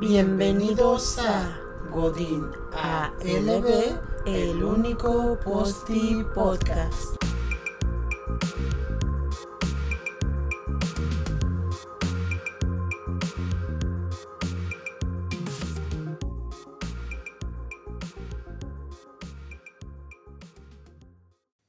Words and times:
Bienvenidos 0.00 1.18
a 1.18 1.60
Godín 1.90 2.50
ALB, 2.72 3.98
el 4.26 4.62
único 4.62 5.38
Posti 5.44 6.24
Podcast. 6.34 7.16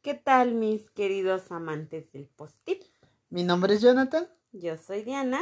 ¿Qué 0.02 0.14
tal, 0.14 0.54
mis 0.54 0.90
queridos 0.92 1.52
amantes 1.52 2.12
del 2.12 2.28
post-it? 2.28 2.84
Mi 3.30 3.44
nombre 3.44 3.74
es 3.74 3.82
Jonathan 3.82 4.28
Yo 4.52 4.78
soy 4.78 5.04
Diana. 5.04 5.40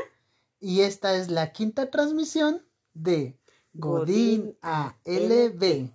Y 0.64 0.82
esta 0.82 1.16
es 1.16 1.30
la 1.30 1.52
quinta 1.52 1.92
transmisión 1.92 2.66
de 2.94 3.38
Godín 3.74 4.56
Godín 4.56 4.58
ALB. 4.62 5.92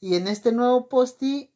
Y 0.00 0.16
en 0.16 0.26
este 0.26 0.50
nuevo 0.50 0.88
posti 0.88 1.54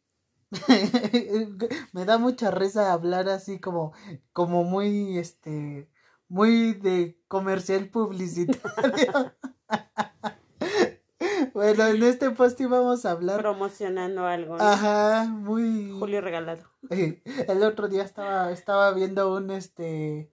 me 1.92 2.04
da 2.04 2.18
mucha 2.18 2.52
risa 2.52 2.92
hablar 2.92 3.28
así 3.28 3.58
como, 3.58 3.94
como 4.32 4.62
muy, 4.62 5.18
este, 5.18 5.90
muy 6.28 6.74
de 6.74 7.18
comercial 7.26 7.88
publicitario. 7.88 9.34
bueno, 11.52 11.86
en 11.88 12.02
este 12.04 12.30
posti 12.30 12.66
vamos 12.66 13.04
a 13.06 13.10
hablar. 13.10 13.40
Promocionando 13.40 14.24
algo. 14.24 14.56
¿no? 14.56 14.62
Ajá, 14.62 15.24
muy. 15.24 15.90
Julio 15.98 16.20
regalado. 16.20 16.62
El 16.90 17.62
otro 17.64 17.88
día 17.88 18.04
estaba, 18.04 18.52
estaba 18.52 18.92
viendo 18.92 19.34
un 19.34 19.50
este 19.50 20.30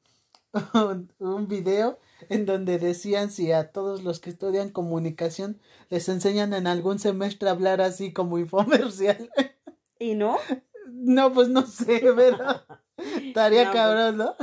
un, 0.73 1.11
un 1.19 1.47
video 1.47 1.99
en 2.29 2.45
donde 2.45 2.77
decían 2.77 3.31
si 3.31 3.51
a 3.51 3.71
todos 3.71 4.03
los 4.03 4.19
que 4.19 4.29
estudian 4.29 4.69
comunicación 4.69 5.59
les 5.89 6.07
enseñan 6.09 6.53
en 6.53 6.67
algún 6.67 6.99
semestre 6.99 7.49
a 7.49 7.53
hablar 7.53 7.81
así 7.81 8.13
como 8.13 8.37
infomercial. 8.37 9.29
¿Y 9.99 10.15
no? 10.15 10.37
No, 10.87 11.33
pues 11.33 11.47
no 11.49 11.65
sé, 11.65 12.01
pero 12.15 12.37
estaría 13.23 13.65
No, 13.65 13.71
pues, 13.71 13.81
cabrón, 13.81 14.17
¿no? 14.17 14.35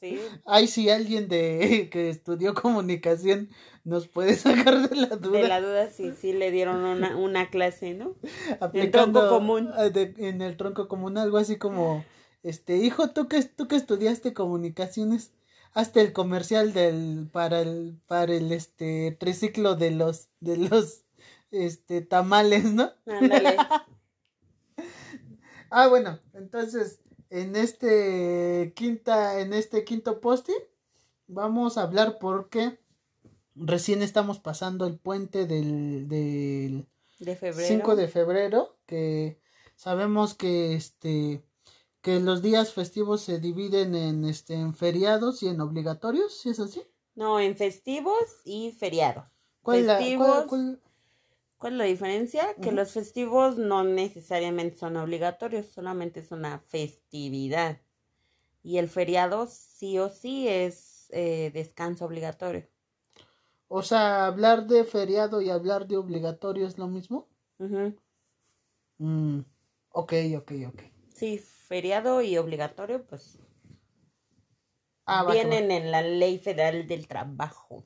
Sí. 0.00 0.20
Ay, 0.44 0.66
si 0.66 0.90
alguien 0.90 1.28
de 1.28 1.88
que 1.92 2.10
estudió 2.10 2.54
comunicación 2.54 3.50
nos 3.84 4.08
puede 4.08 4.34
sacar 4.34 4.88
de 4.88 4.96
la 4.96 5.16
duda. 5.16 5.38
De 5.40 5.48
la 5.48 5.60
duda, 5.60 5.88
sí, 5.90 6.12
sí 6.20 6.32
le 6.32 6.50
dieron 6.50 6.84
una, 6.84 7.16
una 7.16 7.50
clase, 7.50 7.94
¿no? 7.94 8.16
aplicando 8.60 9.20
tronco 9.20 9.36
común. 9.38 9.70
ah, 9.74 9.88
de- 9.90 10.14
en 10.18 10.42
el 10.42 10.56
tronco 10.56 10.88
común 10.88 11.18
algo 11.18 11.36
así 11.38 11.56
como 11.56 12.04
este 12.42 12.78
hijo 12.78 13.10
tú 13.10 13.28
que 13.28 13.40
tú 13.44 13.68
que 13.68 13.76
estudiaste 13.76 14.34
comunicaciones 14.34 15.32
hazte 15.72 16.00
el 16.00 16.12
comercial 16.12 16.72
del 16.72 17.28
para 17.32 17.60
el 17.60 18.00
para 18.06 18.34
el 18.34 18.52
este 18.52 19.16
triciclo 19.18 19.74
de 19.74 19.90
los 19.90 20.28
de 20.40 20.56
los 20.56 21.04
este 21.50 22.02
tamales 22.02 22.64
no 22.64 22.92
Ándale. 23.06 23.56
ah 25.70 25.88
bueno 25.88 26.20
entonces 26.34 27.00
en 27.30 27.56
este 27.56 28.72
quinta 28.74 29.40
en 29.40 29.52
este 29.52 29.84
quinto 29.84 30.20
poste 30.20 30.52
vamos 31.26 31.78
a 31.78 31.82
hablar 31.82 32.18
porque 32.18 32.78
recién 33.54 34.02
estamos 34.02 34.38
pasando 34.38 34.86
el 34.86 34.98
puente 34.98 35.46
del 35.46 36.08
del 36.08 36.88
De 37.18 37.36
febrero. 37.36 37.68
5 37.68 37.96
de 37.96 38.08
febrero, 38.08 38.76
que 38.86 39.40
sabemos 39.76 40.34
que 40.34 40.74
este 40.74 41.44
que 42.02 42.20
los 42.20 42.42
días 42.42 42.72
festivos 42.74 43.22
se 43.22 43.38
dividen 43.40 43.94
en 43.94 44.24
este 44.26 44.54
en 44.54 44.74
feriados 44.74 45.42
y 45.42 45.48
en 45.48 45.60
obligatorios, 45.62 46.34
¿sí 46.38 46.50
es 46.50 46.60
así? 46.60 46.82
No, 47.14 47.40
en 47.40 47.56
festivos 47.56 48.40
y 48.44 48.72
feriados. 48.72 49.24
¿Cuál 49.62 49.80
es 49.80 49.86
la 49.86 49.96
Festivos. 50.04 50.14
cuál- 50.14 50.46
cuál- 50.46 50.80
¿Cuál 51.58 51.74
es 51.74 51.78
la 51.78 51.84
diferencia? 51.84 52.56
Que 52.60 52.72
los 52.72 52.92
festivos 52.92 53.56
no 53.56 53.84
necesariamente 53.84 54.76
son 54.78 54.96
obligatorios, 54.96 55.66
solamente 55.66 56.20
es 56.20 56.32
una 56.32 56.58
festividad. 56.60 57.80
Y 58.62 58.78
el 58.78 58.88
feriado 58.88 59.46
sí 59.48 59.98
o 59.98 60.10
sí 60.10 60.48
es 60.48 61.08
eh, 61.12 61.50
descanso 61.54 62.06
obligatorio. 62.06 62.68
O 63.66 63.82
sea, 63.82 64.26
hablar 64.26 64.68
de 64.68 64.84
feriado 64.84 65.42
y 65.42 65.50
hablar 65.50 65.88
de 65.88 65.96
obligatorio 65.96 66.64
es 66.64 66.78
lo 66.78 66.86
mismo? 66.86 67.26
Ujú. 67.58 67.96
Mm, 68.98 69.40
ok, 69.90 70.12
ok, 70.38 70.50
ok. 70.68 70.80
Sí, 71.14 71.38
feriado 71.72 72.20
y 72.20 72.36
obligatorio, 72.36 73.06
pues 73.06 73.38
Ah, 75.06 75.22
va, 75.24 75.32
que 75.32 75.44
va. 75.44 75.50
vienen 75.50 75.70
en 75.70 75.90
la 75.90 76.02
ley 76.02 76.38
federal 76.38 76.86
del 76.86 77.06
trabajo. 77.08 77.84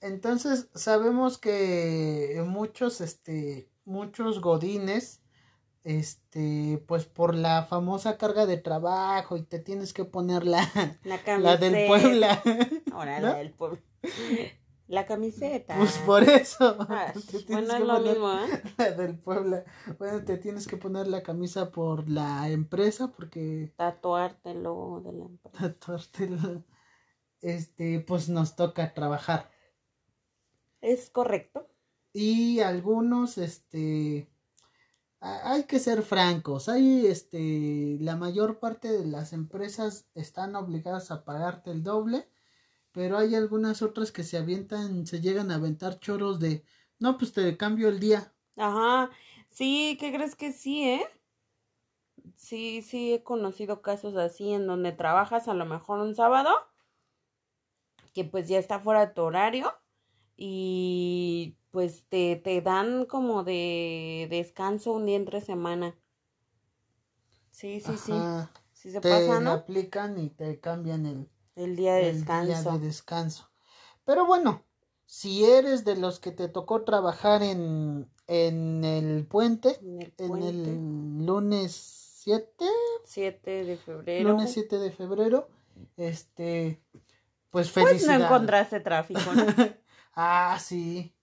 Entonces, 0.00 0.68
sabemos 0.74 1.36
que 1.38 2.42
muchos, 2.46 3.00
este, 3.00 3.68
muchos 3.84 4.40
godines, 4.40 5.20
este, 5.84 6.82
pues 6.86 7.04
por 7.06 7.34
la 7.34 7.64
famosa 7.64 8.16
carga 8.16 8.46
de 8.46 8.56
trabajo 8.56 9.36
y 9.36 9.42
te 9.42 9.58
tienes 9.58 9.92
que 9.92 10.04
poner 10.04 10.44
la, 10.44 10.62
La 11.04 11.20
la 11.38 11.56
del. 11.56 11.86
Puebla. 11.86 12.42
Ahora 12.92 13.20
¿no? 13.20 13.28
la 13.28 13.34
del 13.34 13.52
pueblo. 13.52 13.78
La 14.88 15.06
camiseta. 15.06 15.76
Pues 15.76 15.98
por 15.98 16.24
eso. 16.24 16.76
Ah, 16.90 17.12
bueno, 17.48 17.74
es 17.74 17.80
lo 17.80 17.94
poner 17.96 18.12
mismo, 18.12 18.32
¿eh? 18.32 18.62
la 18.78 18.90
del 18.92 19.18
Puebla. 19.18 19.64
Bueno, 19.98 20.24
te 20.24 20.38
tienes 20.38 20.66
que 20.66 20.78
poner 20.78 21.06
la 21.06 21.22
camisa 21.22 21.70
por 21.70 22.08
la 22.08 22.48
empresa 22.48 23.12
porque 23.12 23.72
Tatuarte 23.76 24.52
el 24.52 24.62
logo 24.62 25.00
de 25.00 25.12
la 25.12 25.24
empresa. 25.26 25.58
tatuártela, 25.58 26.64
este, 27.42 28.00
pues 28.00 28.28
nos 28.28 28.56
toca 28.56 28.94
trabajar. 28.94 29.50
Es 30.80 31.10
correcto. 31.10 31.68
Y 32.12 32.60
algunos, 32.60 33.36
este, 33.38 34.30
hay 35.20 35.64
que 35.64 35.78
ser 35.78 36.02
francos. 36.02 36.68
Hay, 36.68 37.06
este, 37.06 37.98
la 38.00 38.16
mayor 38.16 38.58
parte 38.58 38.90
de 38.90 39.06
las 39.06 39.32
empresas 39.32 40.08
están 40.14 40.56
obligadas 40.56 41.10
a 41.10 41.24
pagarte 41.24 41.70
el 41.70 41.82
doble, 41.82 42.28
pero 42.98 43.16
hay 43.16 43.36
algunas 43.36 43.80
otras 43.80 44.10
que 44.10 44.24
se 44.24 44.36
avientan, 44.38 45.06
se 45.06 45.20
llegan 45.20 45.52
a 45.52 45.54
aventar 45.54 46.00
choros 46.00 46.40
de, 46.40 46.64
no, 46.98 47.16
pues 47.16 47.32
te 47.32 47.56
cambio 47.56 47.88
el 47.88 48.00
día. 48.00 48.32
Ajá. 48.56 49.10
Sí, 49.50 49.96
¿qué 50.00 50.12
crees 50.12 50.34
que 50.34 50.50
sí, 50.50 50.82
eh? 50.82 51.06
Sí, 52.34 52.82
sí, 52.82 53.14
he 53.14 53.22
conocido 53.22 53.82
casos 53.82 54.16
así 54.16 54.52
en 54.52 54.66
donde 54.66 54.90
trabajas 54.90 55.46
a 55.46 55.54
lo 55.54 55.64
mejor 55.64 56.00
un 56.00 56.16
sábado, 56.16 56.50
que 58.12 58.24
pues 58.24 58.48
ya 58.48 58.58
está 58.58 58.80
fuera 58.80 59.06
de 59.06 59.14
tu 59.14 59.22
horario 59.22 59.72
y 60.36 61.54
pues 61.70 62.04
te, 62.08 62.34
te 62.34 62.60
dan 62.62 63.04
como 63.04 63.44
de 63.44 64.26
descanso 64.28 64.92
un 64.92 65.06
día 65.06 65.14
entre 65.14 65.40
semana. 65.40 65.94
Sí, 67.52 67.78
sí, 67.78 67.96
sí. 67.96 68.10
Ajá. 68.10 68.50
Sí 68.72 68.90
se 68.90 69.00
te 69.00 69.08
pasa, 69.08 69.40
¿no? 69.40 69.52
aplican 69.52 70.18
y 70.18 70.30
te 70.30 70.58
cambian 70.58 71.06
el, 71.06 71.28
El 71.58 71.76
día 71.76 71.94
de 71.94 72.10
el 72.10 72.14
descanso. 72.14 72.70
día 72.70 72.78
de 72.78 72.86
descanso. 72.86 73.50
Pero 74.04 74.26
bueno, 74.26 74.64
si 75.06 75.44
eres 75.44 75.84
de 75.84 75.96
los 75.96 76.20
que 76.20 76.32
te 76.32 76.48
tocó 76.48 76.84
trabajar 76.84 77.42
en, 77.42 78.10
en 78.26 78.84
el 78.84 79.26
puente, 79.26 79.78
En 79.80 80.02
el 80.02 80.14
en 80.18 80.28
puente. 80.28 80.70
el 80.70 81.26
lunes 81.26 81.72
7, 81.74 82.64
7 83.04 83.64
de 83.64 83.76
febrero. 83.76 84.30
lunes 84.30 84.52
7 84.52 84.78
de 84.78 84.90
febrero, 84.90 85.48
este, 85.96 86.82
pues 87.50 87.70
Pues 87.72 88.02
no 88.06 88.12
felicidades. 88.14 88.22
encontraste 88.24 88.80
tráfico, 88.80 89.34
¿no? 89.34 89.46
ah, 90.14 90.58
sí. 90.60 91.14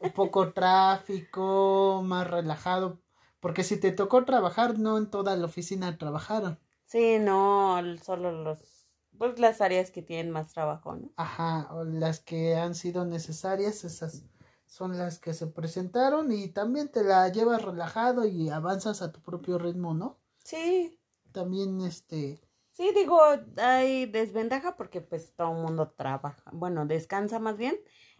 Un 0.00 0.12
poco 0.12 0.52
tráfico, 0.52 2.02
más 2.04 2.28
relajado. 2.30 3.00
Porque 3.40 3.64
si 3.64 3.78
te 3.78 3.92
tocó 3.92 4.24
trabajar, 4.24 4.78
no 4.78 4.98
en 4.98 5.10
toda 5.10 5.36
la 5.36 5.46
oficina 5.46 5.96
trabajaron. 5.98 6.58
Sí, 6.86 7.18
no, 7.18 7.80
solo 8.02 8.30
los, 8.32 8.83
pues 9.18 9.38
las 9.38 9.60
áreas 9.60 9.90
que 9.90 10.02
tienen 10.02 10.30
más 10.32 10.52
trabajo, 10.52 10.94
¿no? 10.96 11.10
Ajá, 11.16 11.68
o 11.74 11.82
las 11.84 12.20
que 12.20 12.54
han 12.54 12.74
sido 12.76 13.04
necesarias, 13.04 13.82
esas 13.84 14.26
son 14.66 14.96
las 14.96 15.18
que 15.18 15.34
se 15.34 15.46
presentaron 15.48 16.30
y 16.32 16.48
también 16.52 16.88
te 16.88 17.02
la 17.04 17.28
llevas 17.30 17.62
relajado 17.62 18.24
y 18.26 18.48
avanzas 18.50 19.02
a 19.02 19.10
tu 19.12 19.20
propio 19.20 19.58
ritmo, 19.58 19.92
¿no? 19.94 20.20
Sí, 20.44 21.00
También 21.32 21.82
este, 21.82 22.40
sí, 22.70 22.90
digo, 22.94 23.18
hay 23.56 24.06
desventaja 24.06 24.76
porque 24.76 25.00
pues 25.00 25.34
todo 25.34 25.52
el 25.52 25.62
mundo 25.62 25.90
trabaja, 25.96 26.42
bueno, 26.52 26.86
descansa 26.86 27.38
más 27.38 27.56
bien 27.56 27.76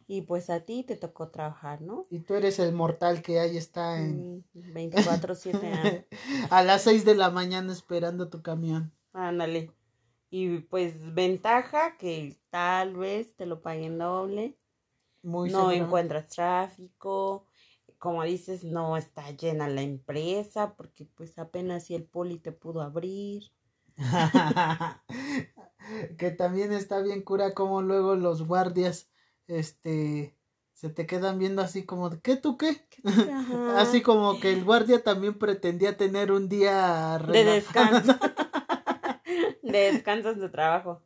y 0.06 0.22
pues 0.22 0.50
a 0.50 0.60
ti 0.60 0.84
te 0.84 0.96
tocó 0.96 1.30
trabajar, 1.30 1.80
¿no? 1.82 2.06
y 2.08 2.20
tú 2.20 2.34
eres 2.34 2.58
el 2.58 2.72
mortal 2.72 3.22
que 3.22 3.40
ahí 3.40 3.56
está 3.58 4.00
en, 4.00 4.28
Mm, 4.54 4.72
24/7, 4.72 5.72
ah, 5.72 6.04
a 6.50 6.62
las 6.62 6.82
6 6.82 7.04
de 7.04 7.14
la 7.14 7.30
mañana 7.30 7.72
esperando 7.72 8.28
tu 8.28 8.42
camión. 8.42 8.92
ándale. 9.12 9.70
Y 10.36 10.58
pues 10.58 11.14
ventaja 11.14 11.96
que 11.96 12.36
tal 12.50 12.96
vez 12.96 13.36
te 13.36 13.46
lo 13.46 13.62
paguen 13.62 13.98
doble, 13.98 14.58
Muy 15.22 15.48
no 15.48 15.70
encuentras 15.70 16.28
tráfico, 16.28 17.46
como 17.98 18.24
dices, 18.24 18.64
no 18.64 18.96
está 18.96 19.30
llena 19.30 19.68
la 19.68 19.82
empresa 19.82 20.74
porque 20.74 21.04
pues 21.04 21.38
apenas 21.38 21.84
si 21.84 21.94
el 21.94 22.02
poli 22.02 22.40
te 22.40 22.50
pudo 22.50 22.82
abrir. 22.82 23.44
que 26.18 26.30
también 26.32 26.72
está 26.72 27.00
bien 27.00 27.22
cura 27.22 27.54
como 27.54 27.82
luego 27.82 28.16
los 28.16 28.44
guardias 28.44 29.08
este, 29.46 30.36
se 30.72 30.90
te 30.90 31.06
quedan 31.06 31.38
viendo 31.38 31.62
así 31.62 31.84
como 31.84 32.10
de, 32.10 32.20
¿qué 32.20 32.34
tú 32.34 32.58
qué? 32.58 32.88
Ajá. 33.04 33.80
Así 33.80 34.02
como 34.02 34.40
que 34.40 34.52
el 34.52 34.64
guardia 34.64 35.04
también 35.04 35.38
pretendía 35.38 35.96
tener 35.96 36.32
un 36.32 36.48
día 36.48 37.20
De 37.20 37.44
descanso. 37.44 38.18
de 39.64 39.92
descansos 39.92 40.38
de 40.38 40.48
trabajo. 40.48 41.02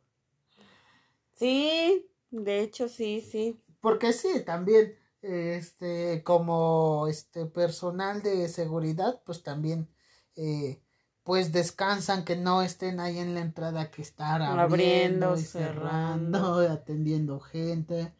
Sí, 1.33 2.09
de 2.29 2.61
hecho, 2.61 2.89
sí, 2.89 3.21
sí. 3.21 3.59
Porque 3.81 4.13
sí, 4.13 4.43
también, 4.45 4.95
este, 5.21 6.23
como 6.23 7.07
este 7.07 7.45
personal 7.45 8.21
de 8.21 8.47
seguridad, 8.49 9.21
pues 9.25 9.41
también, 9.41 9.89
eh, 10.35 10.81
pues 11.23 11.51
descansan, 11.51 12.25
que 12.25 12.35
no 12.35 12.61
estén 12.61 12.99
ahí 12.99 13.19
en 13.19 13.33
la 13.35 13.41
entrada, 13.41 13.91
que 13.91 14.01
estar 14.01 14.41
abriendo, 14.41 14.61
Abriendo, 14.61 15.35
y 15.37 15.41
cerrando, 15.41 16.57
atendiendo 16.71 17.39
gente. 17.39 18.13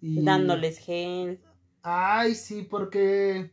Y... 0.00 0.22
Dándoles 0.24 0.78
gel. 0.78 1.40
Ay, 1.82 2.34
sí, 2.34 2.62
porque 2.62 3.52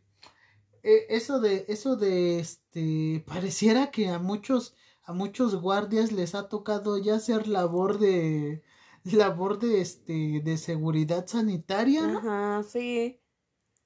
eh, 0.83 1.07
eso 1.09 1.39
de, 1.39 1.65
eso 1.67 1.95
de, 1.95 2.39
este, 2.39 3.23
pareciera 3.25 3.91
que 3.91 4.09
a 4.09 4.19
muchos, 4.19 4.75
a 5.05 5.13
muchos 5.13 5.55
guardias 5.61 6.11
les 6.11 6.33
ha 6.35 6.49
tocado 6.49 6.97
ya 6.97 7.15
hacer 7.15 7.47
labor 7.47 7.99
de, 7.99 8.63
labor 9.03 9.59
de, 9.59 9.81
este, 9.81 10.41
de 10.43 10.57
seguridad 10.57 11.27
sanitaria, 11.27 12.07
¿no? 12.07 12.17
Ajá, 12.17 12.63
sí. 12.63 13.21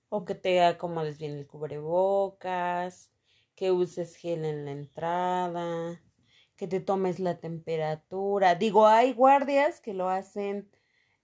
O 0.07 0.25
que 0.25 0.33
te 0.33 0.63
acomodes 0.63 1.18
bien 1.19 1.33
el 1.33 1.45
cubrebocas, 1.45 3.12
que 3.54 3.71
uses 3.71 4.16
gel 4.16 4.45
en 4.45 4.66
la 4.66 4.71
entrada, 4.71 6.01
que 6.56 6.68
te 6.68 6.80
tomes 6.80 7.19
la 7.19 7.39
temperatura. 7.39 8.56
Digo, 8.56 8.88
hay 8.88 9.13
guardias 9.13 9.81
que 9.81 9.94
lo 9.94 10.10
hacen, 10.10 10.72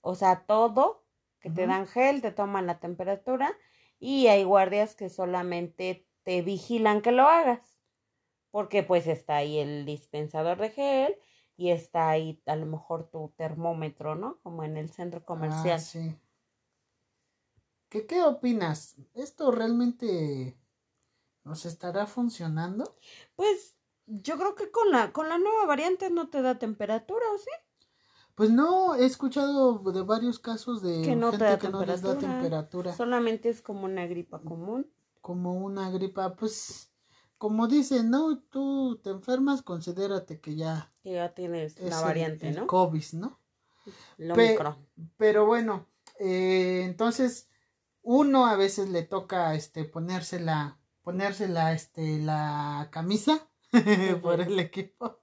o 0.01 0.15
sea, 0.15 0.45
todo, 0.45 1.05
que 1.39 1.49
te 1.49 1.65
dan 1.67 1.87
gel, 1.87 2.21
te 2.21 2.31
toman 2.31 2.67
la 2.67 2.79
temperatura, 2.79 3.57
y 3.97 4.27
hay 4.27 4.43
guardias 4.43 4.95
que 4.95 5.09
solamente 5.09 6.05
te 6.23 6.41
vigilan 6.41 7.01
que 7.01 7.11
lo 7.11 7.27
hagas. 7.27 7.74
Porque 8.55 8.83
pues 8.83 9.05
está 9.05 9.35
ahí 9.35 9.57
el 9.57 9.85
dispensador 9.85 10.57
de 10.57 10.69
gel 10.69 11.17
y 11.57 11.71
está 11.71 12.07
ahí 12.07 12.41
a 12.45 12.55
lo 12.55 12.65
mejor 12.65 13.09
tu 13.09 13.33
termómetro, 13.35 14.15
¿no? 14.15 14.39
Como 14.43 14.63
en 14.63 14.77
el 14.77 14.89
centro 14.89 15.25
comercial. 15.25 15.75
Ah, 15.75 15.79
sí. 15.79 16.17
¿Qué, 17.89 18.07
¿Qué 18.07 18.23
opinas? 18.23 18.95
¿Esto 19.13 19.51
realmente 19.51 20.57
nos 21.43 21.65
estará 21.65 22.07
funcionando? 22.07 22.95
Pues 23.35 23.75
yo 24.05 24.37
creo 24.37 24.55
que 24.55 24.71
con 24.71 24.89
la, 24.89 25.11
con 25.11 25.27
la 25.27 25.37
nueva 25.37 25.65
variante 25.65 26.09
no 26.09 26.29
te 26.29 26.41
da 26.41 26.57
temperatura, 26.57 27.25
¿o 27.33 27.37
sí? 27.37 27.51
Pues 28.35 28.51
no, 28.51 28.95
he 28.95 29.03
escuchado 29.03 29.79
de 29.79 30.01
varios 30.03 30.39
casos 30.39 30.81
de 30.81 31.01
Que 31.01 31.17
no 31.17 31.31
te 31.31 31.39
gente 31.39 31.57
que 31.59 31.69
no 31.69 31.83
les 31.83 32.01
da 32.01 32.17
temperatura. 32.17 32.95
Solamente 32.95 33.49
es 33.49 33.61
como 33.61 33.83
una 33.83 34.07
gripa 34.07 34.39
común. 34.39 34.89
como 35.19 35.55
una 35.55 35.89
gripa, 35.89 36.37
pues, 36.37 36.94
como 37.37 37.67
dicen, 37.67 38.09
no, 38.09 38.39
tú 38.39 38.99
te 39.03 39.09
enfermas, 39.09 39.61
considérate 39.61 40.39
que 40.39 40.55
ya 40.55 40.93
Que 41.03 41.13
ya 41.13 41.33
tienes 41.33 41.77
es 41.77 41.89
la 41.89 41.99
variante, 42.01 42.47
el 42.49 42.55
¿no? 42.55 42.67
COVID, 42.67 43.03
¿no? 43.13 43.39
Lo 44.17 44.35
Pe- 44.35 44.51
micro. 44.51 44.77
Pero 45.17 45.45
bueno, 45.45 45.87
eh, 46.19 46.83
entonces 46.85 47.49
uno 48.01 48.45
a 48.47 48.55
veces 48.55 48.89
le 48.89 49.03
toca 49.03 49.55
este 49.55 49.83
ponérsela, 49.85 50.79
ponérsela 51.03 51.73
este 51.73 52.19
la 52.19 52.89
camisa 52.91 53.49
por 54.21 54.41
el 54.41 54.59
equipo. 54.59 55.19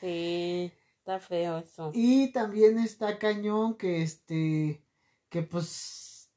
Sí, 0.00 0.72
está 0.98 1.18
feo 1.18 1.58
eso. 1.58 1.90
Y 1.94 2.32
también 2.32 2.78
está 2.78 3.18
cañón 3.18 3.76
que 3.76 4.02
este 4.02 4.84
que 5.28 5.42
pues 5.42 6.30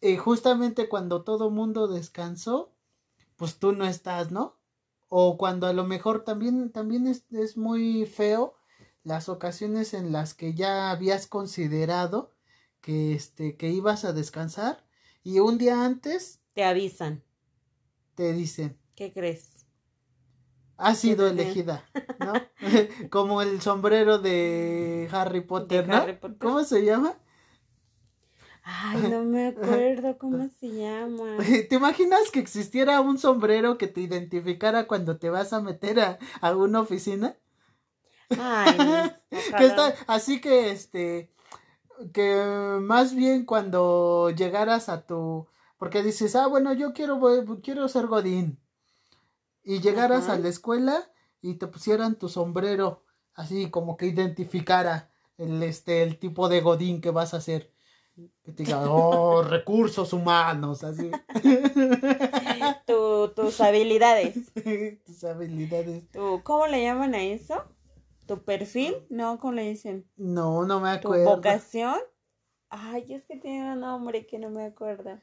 eh, 0.00 0.16
justamente 0.16 0.88
cuando 0.88 1.22
todo 1.24 1.50
mundo 1.50 1.88
descansó, 1.88 2.74
pues 3.40 3.58
tú 3.58 3.72
no 3.72 3.86
estás, 3.86 4.30
¿no? 4.30 4.60
O 5.08 5.36
cuando 5.38 5.66
a 5.66 5.72
lo 5.72 5.84
mejor 5.84 6.24
también 6.24 6.70
también 6.70 7.08
es, 7.08 7.24
es 7.32 7.56
muy 7.56 8.06
feo 8.06 8.54
las 9.02 9.28
ocasiones 9.30 9.94
en 9.94 10.12
las 10.12 10.34
que 10.34 10.54
ya 10.54 10.90
habías 10.92 11.26
considerado 11.26 12.32
que 12.82 13.14
este 13.14 13.56
que 13.56 13.70
ibas 13.70 14.04
a 14.04 14.12
descansar 14.12 14.86
y 15.24 15.40
un 15.40 15.58
día 15.58 15.84
antes 15.86 16.40
Te 16.54 16.64
avisan. 16.64 17.24
te 18.14 18.32
dicen 18.34 18.78
¿Qué 18.94 19.12
crees? 19.12 19.66
has 20.76 20.98
sido 20.98 21.26
elegida, 21.28 21.84
¿no? 22.20 22.32
Como 23.10 23.42
el 23.42 23.60
sombrero 23.62 24.18
de 24.18 25.08
Harry 25.12 25.40
Potter, 25.42 25.88
¿no? 25.88 25.96
Harry 25.96 26.14
Potter. 26.18 26.38
¿Cómo 26.38 26.64
se 26.64 26.84
llama? 26.84 27.18
Ay, 28.72 29.00
no 29.10 29.24
me 29.24 29.48
acuerdo 29.48 30.16
cómo 30.16 30.48
se 30.60 30.68
llama. 30.68 31.38
¿Te 31.68 31.74
imaginas 31.74 32.30
que 32.30 32.38
existiera 32.38 33.00
un 33.00 33.18
sombrero 33.18 33.78
que 33.78 33.88
te 33.88 34.00
identificara 34.00 34.86
cuando 34.86 35.18
te 35.18 35.28
vas 35.28 35.52
a 35.52 35.60
meter 35.60 35.98
a, 36.00 36.18
a 36.40 36.54
una 36.54 36.80
oficina? 36.80 37.36
Ay, 38.30 38.78
Que 39.58 39.66
está, 39.66 39.94
así 40.06 40.40
que 40.40 40.70
este, 40.70 41.32
que 42.12 42.78
más 42.80 43.14
bien 43.14 43.44
cuando 43.44 44.30
llegaras 44.30 44.88
a 44.88 45.06
tu, 45.06 45.46
porque 45.78 46.02
dices, 46.02 46.36
ah, 46.36 46.46
bueno, 46.46 46.72
yo 46.72 46.92
quiero, 46.92 47.16
voy- 47.16 47.44
quiero 47.62 47.88
ser 47.88 48.06
Godín. 48.06 48.58
Y 49.64 49.80
llegaras 49.80 50.24
Ajá. 50.24 50.34
a 50.34 50.38
la 50.38 50.48
escuela 50.48 51.10
y 51.42 51.54
te 51.54 51.66
pusieran 51.66 52.16
tu 52.16 52.28
sombrero, 52.28 53.02
así 53.34 53.68
como 53.70 53.96
que 53.96 54.06
identificara 54.06 55.10
el, 55.38 55.62
este, 55.62 56.02
el 56.02 56.18
tipo 56.18 56.48
de 56.48 56.60
Godín 56.60 57.00
que 57.00 57.10
vas 57.10 57.34
a 57.34 57.38
hacer. 57.38 57.72
Que 58.42 58.52
te 58.52 58.64
diga, 58.64 58.90
oh, 58.90 59.42
recursos 59.42 60.12
humanos, 60.12 60.82
así. 60.84 61.10
Tu- 62.86 63.28
tus 63.34 63.60
habilidades. 63.60 64.52
Tus 65.06 65.24
habilidades. 65.24 66.10
Tu, 66.10 66.42
¿Cómo 66.42 66.66
le 66.66 66.82
llaman 66.82 67.14
a 67.14 67.22
eso? 67.22 67.64
¿Tu 68.26 68.42
perfil? 68.42 68.94
No, 69.08 69.38
¿cómo 69.40 69.54
le 69.54 69.68
dicen? 69.68 70.08
No, 70.16 70.64
no 70.64 70.80
me 70.80 70.98
¿Tu 70.98 71.08
acuerdo. 71.08 71.36
vocación? 71.36 71.98
Ay, 72.68 73.12
es 73.12 73.24
que 73.24 73.36
tiene 73.36 73.72
un 73.72 73.80
nombre 73.80 74.26
que 74.26 74.38
no 74.38 74.50
me 74.50 74.64
acuerdo. 74.64 75.18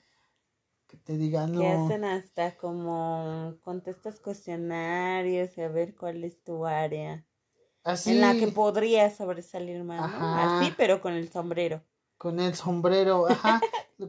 Que 0.88 0.98
te 0.98 1.18
digan, 1.18 1.54
no. 1.54 1.60
Que 1.60 1.68
hacen 1.68 2.04
hasta 2.06 2.58
como 2.58 3.56
contestas 3.62 4.20
cuestionarios 4.20 5.58
y 5.58 5.62
a 5.62 5.68
ver 5.70 5.96
cuál 5.96 6.24
es 6.24 6.44
tu 6.44 6.66
área. 6.66 7.26
Así. 7.84 8.12
En 8.12 8.22
la 8.22 8.36
que 8.38 8.50
podrías 8.50 9.16
sobresalir 9.16 9.84
más. 9.84 10.12
Así, 10.62 10.74
pero 10.78 11.02
con 11.02 11.14
el 11.14 11.30
sombrero. 11.32 11.82
Con 12.18 12.40
el 12.40 12.56
sombrero, 12.56 13.28
ajá. 13.28 13.62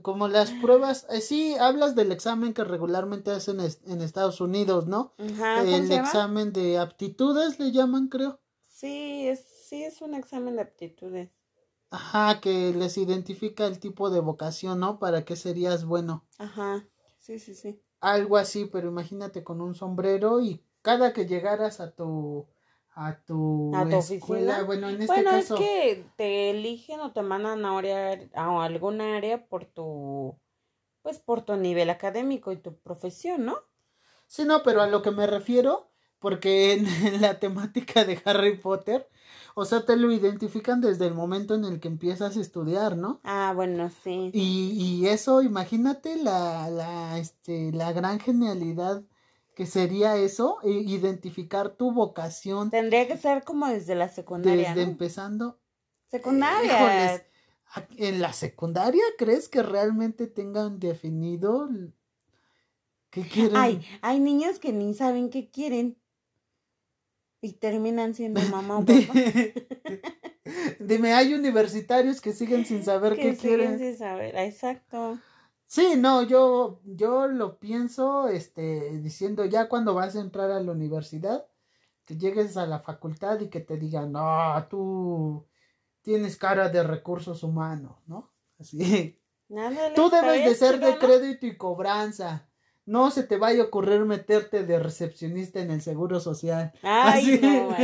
Como 0.03 0.29
las 0.29 0.51
pruebas, 0.53 1.07
eh, 1.11 1.21
sí, 1.23 1.55
hablas 1.57 1.95
del 1.95 2.13
examen 2.13 2.53
que 2.53 2.63
regularmente 2.65 3.31
hacen 3.31 3.61
es- 3.61 3.81
en 3.87 4.03
Estados 4.03 4.41
Unidos, 4.41 4.87
¿no? 4.87 5.15
Ajá, 5.19 5.55
¿cómo 5.65 5.77
el 5.77 5.87
se 5.87 5.95
llama? 5.95 6.09
examen 6.09 6.53
de 6.53 6.79
aptitudes 6.79 7.59
le 7.59 7.73
llaman, 7.73 8.09
creo. 8.09 8.39
Sí, 8.63 9.27
es, 9.27 9.45
sí, 9.67 9.83
es 9.85 10.01
un 10.03 10.15
examen 10.15 10.57
de 10.57 10.63
aptitudes. 10.63 11.31
Ajá, 11.91 12.41
que 12.41 12.73
les 12.75 12.99
identifica 12.99 13.67
el 13.67 13.79
tipo 13.81 14.11
de 14.11 14.21
vocación, 14.21 14.79
¿no? 14.81 14.99
Para 14.99 15.25
qué 15.25 15.37
serías 15.37 15.85
bueno. 15.87 16.27
Ajá, 16.37 16.87
sí, 17.19 17.39
sí, 17.39 17.55
sí. 17.55 17.81
Algo 18.01 18.37
así, 18.37 18.67
pero 18.67 18.89
imagínate 18.89 19.43
con 19.43 19.61
un 19.63 19.75
sombrero 19.75 20.41
y 20.41 20.63
cada 20.83 21.13
que 21.15 21.27
llegaras 21.27 21.81
a 21.81 21.91
tu 21.93 22.47
a 22.99 23.15
tu, 23.25 23.75
¿A 23.77 23.89
tu 23.89 23.97
escuela, 23.97 24.59
oficina? 24.59 24.65
bueno, 24.65 24.89
en 24.89 25.01
este 25.03 25.15
bueno, 25.15 25.31
caso, 25.31 25.55
es 25.57 25.69
que 25.69 26.05
te 26.17 26.51
eligen 26.51 27.01
o 27.01 27.13
te 27.13 27.23
mandan 27.23 27.65
a, 27.65 27.79
área- 27.79 28.29
a 28.35 28.65
algún 28.65 29.01
área 29.01 29.47
por 29.47 29.65
tu, 29.67 30.37
pues 31.03 31.19
por 31.19 31.43
tu 31.43 31.57
nivel 31.57 31.91
académico 31.91 32.53
y 32.53 32.57
tu 32.59 32.75
profesión, 32.81 33.45
¿no? 33.47 33.59
Sí, 34.27 34.45
no, 34.45 34.63
pero 34.63 34.83
a 34.83 34.87
lo 34.87 35.03
que 35.03 35.11
me 35.11 35.27
refiero, 35.27 35.91
porque 36.19 36.73
en, 36.75 36.87
en 37.15 37.21
la 37.21 37.39
temática 37.41 38.05
de 38.05 38.21
Harry 38.25 38.57
Potter, 38.59 39.09
o 39.55 39.65
sea, 39.65 39.85
te 39.85 39.97
lo 39.97 40.13
identifican 40.13 40.81
desde 40.81 41.07
el 41.07 41.15
momento 41.15 41.55
en 41.55 41.65
el 41.65 41.81
que 41.81 41.89
empiezas 41.89 42.37
a 42.37 42.41
estudiar, 42.41 42.97
¿no? 42.97 43.21
Ah, 43.23 43.53
bueno, 43.55 43.91
sí. 43.91 44.33
Y, 44.33 44.73
y 45.03 45.07
eso, 45.09 45.43
imagínate 45.43 46.17
la, 46.17 46.69
la, 46.71 47.19
este, 47.19 47.73
la 47.73 47.93
gran 47.93 48.21
genialidad 48.21 49.03
que 49.59 49.67
sería 49.67 50.15
eso, 50.17 50.59
e- 50.63 50.71
identificar 50.71 51.71
tu 51.71 51.91
vocación 51.91 52.71
Tendría 52.71 53.09
que 53.09 53.17
ser 53.17 53.43
como 53.43 53.67
desde 53.67 53.97
la 53.97 54.09
secundaria, 54.09 54.69
desde 54.69 54.85
¿no? 54.87 54.93
empezando. 54.93 55.59
Secundaria. 56.07 56.65
Híjoles, 56.65 57.23
¿a- 57.75 57.89
¿en 57.97 58.21
la 58.21 58.33
secundaria 58.33 59.03
crees 59.19 59.49
que 59.49 59.65
realmente 59.65 60.29
tengan 60.29 60.79
definido 60.79 61.69
qué 63.11 63.23
quieren? 63.23 63.57
Hay, 63.57 63.81
hay 64.01 64.21
niños 64.21 64.61
que 64.61 64.73
ni 64.73 64.95
saben 64.95 65.29
qué 65.29 65.51
quieren 65.51 65.99
y 67.41 67.55
terminan 67.55 68.15
siendo 68.15 68.41
mamá 68.43 68.79
o 68.79 68.85
papá. 68.87 69.13
Di- 69.13 70.01
Dime, 70.79 71.15
hay 71.15 71.35
universitarios 71.35 72.21
que 72.21 72.33
siguen 72.33 72.65
sin 72.65 72.85
saber 72.85 73.15
que 73.17 73.23
qué 73.23 73.35
siguen 73.35 73.57
quieren. 73.59 73.79
sin 73.81 73.99
saber, 73.99 74.37
exacto. 74.37 75.19
Sí, 75.69 75.97
no, 75.99 76.23
yo, 76.23 76.81
yo 76.85 77.27
lo 77.27 77.59
pienso, 77.59 78.27
este, 78.29 78.99
diciendo 79.01 79.45
ya 79.45 79.69
cuando 79.69 79.93
vas 79.93 80.17
a 80.17 80.21
entrar 80.21 80.51
a 80.51 80.61
la 80.61 80.73
universidad, 80.73 81.47
que 82.07 82.17
llegues 82.17 82.57
a 82.57 82.67
la 82.67 82.79
facultad 82.79 83.39
y 83.41 83.51
que 83.51 83.61
te 83.61 83.77
digan, 83.77 84.13
no, 84.13 84.67
tú 84.71 85.47
tienes 86.01 86.39
cara 86.39 86.71
de 86.71 86.83
recursos 86.83 87.43
humanos, 87.43 87.99
¿no? 88.07 88.33
Así. 88.59 89.21
Ándale, 89.51 89.95
Tú 89.95 90.09
debes 90.09 90.47
de 90.47 90.55
ser 90.55 90.81
de 90.81 90.97
crédito 90.97 91.45
y 91.47 91.59
cobranza. 91.59 92.49
No 92.87 93.11
se 93.11 93.25
te 93.25 93.37
vaya 93.37 93.63
a 93.63 93.67
ocurrir 93.67 94.07
meterte 94.07 94.65
de 94.65 94.79
recepcionista 94.79 95.61
en 95.61 95.71
el 95.71 95.83
seguro 95.83 96.19
social. 96.19 96.73
Ay, 96.83 97.35
Así. 97.35 97.41
no. 97.43 97.77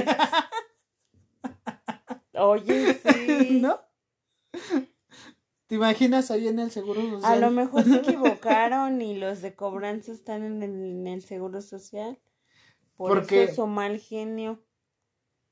Oye, 2.48 2.94
sí. 2.94 3.58
¿No? 3.60 3.78
¿Te 5.74 5.78
imaginas 5.78 6.30
ahí 6.30 6.46
en 6.46 6.60
el 6.60 6.70
seguro 6.70 7.00
A 7.00 7.10
social? 7.10 7.40
lo 7.40 7.50
mejor 7.50 7.82
se 7.82 7.96
equivocaron 7.96 9.02
y 9.02 9.18
los 9.18 9.42
de 9.42 9.56
cobranza 9.56 10.12
están 10.12 10.44
en 10.44 10.62
el, 10.62 10.70
en 10.70 11.06
el 11.08 11.22
seguro 11.22 11.60
social. 11.62 12.16
Por 12.96 13.10
Porque- 13.10 13.42
eso 13.42 13.54
su 13.62 13.66
mal 13.66 13.98
genio. 13.98 14.62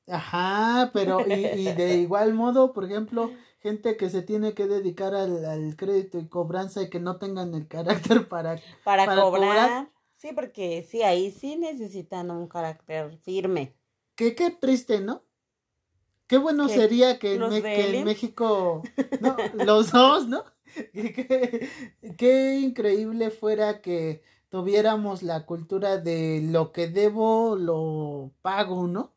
Ajá, 0.06 0.90
pero 0.94 1.26
y, 1.26 1.32
y 1.32 1.72
de 1.72 1.96
igual 2.06 2.34
modo, 2.34 2.72
por 2.72 2.84
ejemplo, 2.84 3.32
gente 3.62 3.96
que 3.96 4.10
se 4.10 4.22
tiene 4.22 4.54
que 4.54 4.68
dedicar 4.68 5.12
al, 5.16 5.44
al 5.44 5.74
crédito 5.74 6.20
y 6.20 6.28
cobranza 6.28 6.82
y 6.82 6.88
que 6.88 7.00
no 7.00 7.18
tengan 7.18 7.52
el 7.56 7.66
carácter 7.66 8.28
para... 8.28 8.60
Para, 8.84 9.06
Para 9.06 9.22
cobrar. 9.22 9.42
cobrar. 9.48 9.90
Sí, 10.12 10.28
porque 10.36 10.86
sí, 10.88 11.02
ahí 11.02 11.32
sí 11.32 11.56
necesitan 11.56 12.30
un 12.30 12.46
carácter 12.46 13.18
firme. 13.24 13.74
Que 14.14 14.36
qué 14.36 14.50
triste, 14.52 15.00
¿no? 15.00 15.24
Qué 16.32 16.38
bueno 16.38 16.66
sería 16.66 17.18
que 17.18 17.34
en. 17.34 18.04
México, 18.06 18.82
no, 19.20 19.36
los 19.52 19.92
dos, 19.92 20.26
¿no? 20.28 20.42
Qué 22.16 22.58
increíble 22.58 23.30
fuera 23.30 23.82
que 23.82 24.22
tuviéramos 24.48 25.22
la 25.22 25.44
cultura 25.44 25.98
de 25.98 26.40
lo 26.50 26.72
que 26.72 26.88
debo, 26.88 27.54
lo 27.56 28.32
pago, 28.40 28.86
¿no? 28.86 29.12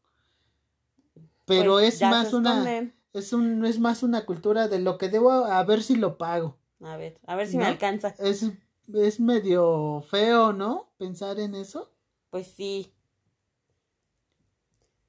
Pero 1.45 1.75
Pues 1.75 1.93
es 1.93 2.01
más 2.01 2.33
una, 2.33 2.91
es 3.13 3.31
un, 3.31 3.65
es 3.65 3.79
más 3.79 4.03
una 4.03 4.25
cultura 4.25 4.67
de 4.67 4.79
lo 4.79 4.97
que 4.97 5.07
debo 5.07 5.31
a, 5.31 5.59
a 5.59 5.63
ver 5.63 5.83
si 5.83 5.95
lo 5.95 6.17
pago. 6.17 6.57
A 6.81 6.97
ver, 6.97 7.17
a 7.27 7.37
ver 7.37 7.47
si 7.47 7.55
me 7.55 7.63
alcanza. 7.63 8.13
Es, 8.19 8.45
es 8.93 9.21
medio 9.21 10.01
feo, 10.01 10.51
¿no? 10.51 10.89
Pensar 10.97 11.39
en 11.39 11.55
eso. 11.55 11.93
Pues 12.29 12.47
sí. 12.47 12.91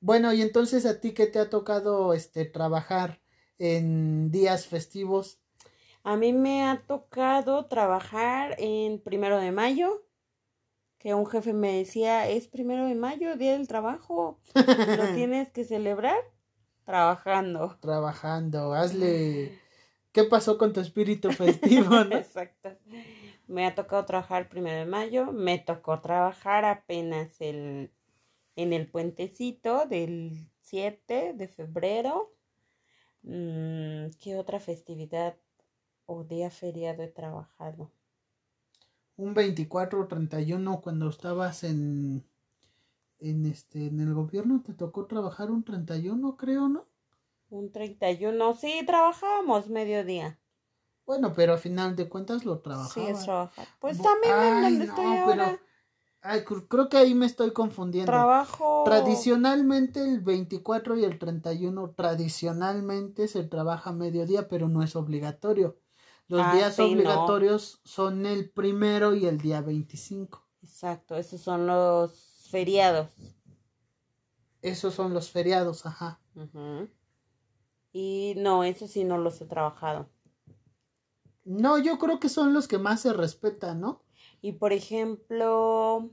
Bueno, 0.06 0.32
y 0.32 0.40
entonces 0.40 0.86
a 0.86 1.00
ti 1.00 1.14
que 1.14 1.26
te 1.26 1.40
ha 1.40 1.50
tocado 1.50 2.14
este 2.14 2.44
trabajar 2.44 3.20
en 3.58 4.30
días 4.30 4.68
festivos, 4.68 5.40
A 6.04 6.16
mí 6.16 6.32
me 6.32 6.62
ha 6.62 6.80
tocado 6.86 7.66
trabajar 7.66 8.54
en 8.58 9.00
primero 9.00 9.40
de 9.40 9.50
mayo, 9.50 10.06
que 10.98 11.12
un 11.12 11.26
jefe 11.26 11.52
me 11.52 11.78
decía, 11.78 12.28
es 12.28 12.46
primero 12.46 12.86
de 12.86 12.94
mayo, 12.94 13.36
día 13.36 13.54
del 13.54 13.66
trabajo, 13.66 14.38
lo 14.54 14.54
tienes 15.12 15.50
que 15.50 15.64
celebrar 15.64 16.18
trabajando. 16.84 17.76
trabajando, 17.80 18.74
hazle 18.74 19.58
¿Qué 20.12 20.22
pasó 20.22 20.56
con 20.56 20.72
tu 20.72 20.78
espíritu 20.78 21.32
festivo, 21.32 22.04
no? 22.04 22.16
Exacto. 22.16 22.70
Me 23.48 23.66
ha 23.66 23.74
tocado 23.74 24.04
trabajar 24.04 24.48
primero 24.48 24.78
de 24.78 24.86
mayo, 24.86 25.32
me 25.32 25.58
tocó 25.58 26.00
trabajar 26.00 26.64
apenas 26.64 27.40
el, 27.40 27.90
en 28.56 28.72
el 28.72 28.90
puentecito 28.90 29.86
del 29.86 30.50
7 30.60 31.34
de 31.34 31.48
febrero. 31.48 32.34
Mm, 33.22 34.10
¿Qué 34.20 34.36
otra 34.38 34.60
festividad 34.60 35.36
o 36.06 36.24
día 36.24 36.50
feriado 36.50 37.02
he 37.04 37.08
trabajado? 37.08 37.92
Un 39.24 39.30
24 39.34 40.00
o 40.00 40.06
31 40.06 40.80
cuando 40.80 41.08
estabas 41.10 41.64
en 41.64 42.24
en 43.18 43.46
este 43.46 43.86
en 43.88 44.00
el 44.00 44.14
gobierno 44.14 44.62
te 44.62 44.74
tocó 44.74 45.06
trabajar 45.06 45.50
un 45.50 45.64
31, 45.64 46.36
creo, 46.36 46.68
¿no? 46.68 46.88
Un 47.50 47.72
31, 47.72 48.54
sí, 48.54 48.84
trabajábamos 48.86 49.68
mediodía. 49.68 50.38
Bueno, 51.06 51.32
pero 51.32 51.54
a 51.54 51.58
final 51.58 51.96
de 51.96 52.08
cuentas 52.08 52.44
lo 52.44 52.60
Sí, 52.78 53.00
trabajaba. 53.00 53.08
es 53.08 53.24
trabajar. 53.24 53.68
Pues 53.80 54.00
también 54.00 54.40
en 54.42 54.60
Ay, 54.62 54.62
donde 54.62 54.84
no, 54.86 54.94
estoy 54.94 55.16
ahora. 55.16 55.60
Ay, 56.26 56.40
cr- 56.44 56.66
creo 56.68 56.88
que 56.88 56.96
ahí 56.98 57.14
me 57.14 57.26
estoy 57.26 57.52
confundiendo. 57.52 58.12
Trabajo. 58.12 58.84
Tradicionalmente 58.84 60.00
el 60.02 60.20
24 60.20 60.96
y 60.96 61.04
el 61.04 61.18
31 61.18 61.90
tradicionalmente 61.96 63.28
se 63.28 63.44
trabaja 63.44 63.92
mediodía, 63.92 64.48
pero 64.48 64.68
no 64.68 64.82
es 64.82 64.96
obligatorio. 64.96 65.78
Los 66.28 66.42
Ah, 66.42 66.52
días 66.52 66.74
sí, 66.74 66.94
no. 66.94 67.02
obligatorios 67.02 67.80
son 67.84 68.26
el 68.26 68.50
primero 68.50 69.14
y 69.14 69.26
el 69.26 69.38
día 69.38 69.60
25. 69.60 70.44
Exacto, 70.62 71.16
esos 71.16 71.40
son 71.40 71.66
los 71.66 72.48
feriados. 72.50 73.08
Esos 74.60 74.92
son 74.92 75.14
los 75.14 75.30
feriados, 75.30 75.86
ajá. 75.86 76.20
Y 77.92 78.34
no, 78.36 78.62
eso 78.62 78.86
sí 78.86 79.02
no 79.02 79.18
los 79.18 79.40
he 79.40 79.46
trabajado. 79.46 80.08
No, 81.46 81.78
yo 81.78 81.98
creo 81.98 82.20
que 82.20 82.28
son 82.28 82.52
los 82.52 82.68
que 82.68 82.76
más 82.76 83.00
se 83.00 83.14
respetan, 83.14 83.80
¿no? 83.80 84.02
Y 84.46 84.52
por 84.52 84.72
ejemplo, 84.72 86.10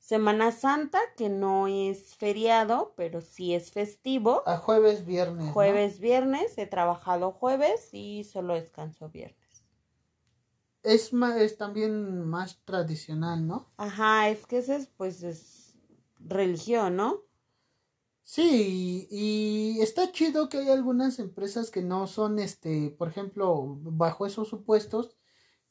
Semana 0.00 0.50
Santa, 0.50 0.98
que 1.16 1.28
no 1.28 1.68
es 1.68 2.16
feriado, 2.16 2.94
pero 2.96 3.20
sí 3.20 3.54
es 3.54 3.70
festivo. 3.70 4.42
A 4.46 4.56
jueves, 4.56 5.04
viernes. 5.06 5.46
¿no? 5.46 5.52
Jueves, 5.52 6.00
viernes, 6.00 6.58
he 6.58 6.66
trabajado 6.66 7.30
jueves 7.30 7.90
y 7.92 8.24
solo 8.24 8.54
descanso 8.54 9.08
viernes. 9.10 9.62
Es, 10.82 11.12
ma- 11.12 11.40
es 11.40 11.56
también 11.56 12.24
más 12.24 12.58
tradicional, 12.64 13.46
¿no? 13.46 13.72
Ajá, 13.78 14.28
es 14.28 14.46
que 14.46 14.58
ese 14.58 14.76
es, 14.76 14.88
pues, 14.88 15.22
es 15.22 15.74
religión, 16.18 16.96
¿no? 16.96 17.22
Sí, 18.24 19.06
y, 19.10 19.78
y 19.78 19.80
está 19.82 20.12
chido 20.12 20.48
que 20.48 20.58
hay 20.58 20.68
algunas 20.68 21.18
empresas 21.18 21.70
que 21.70 21.82
no 21.82 22.06
son, 22.06 22.38
este, 22.38 22.90
por 22.90 23.08
ejemplo, 23.08 23.64
bajo 23.80 24.26
esos 24.26 24.48
supuestos, 24.48 25.16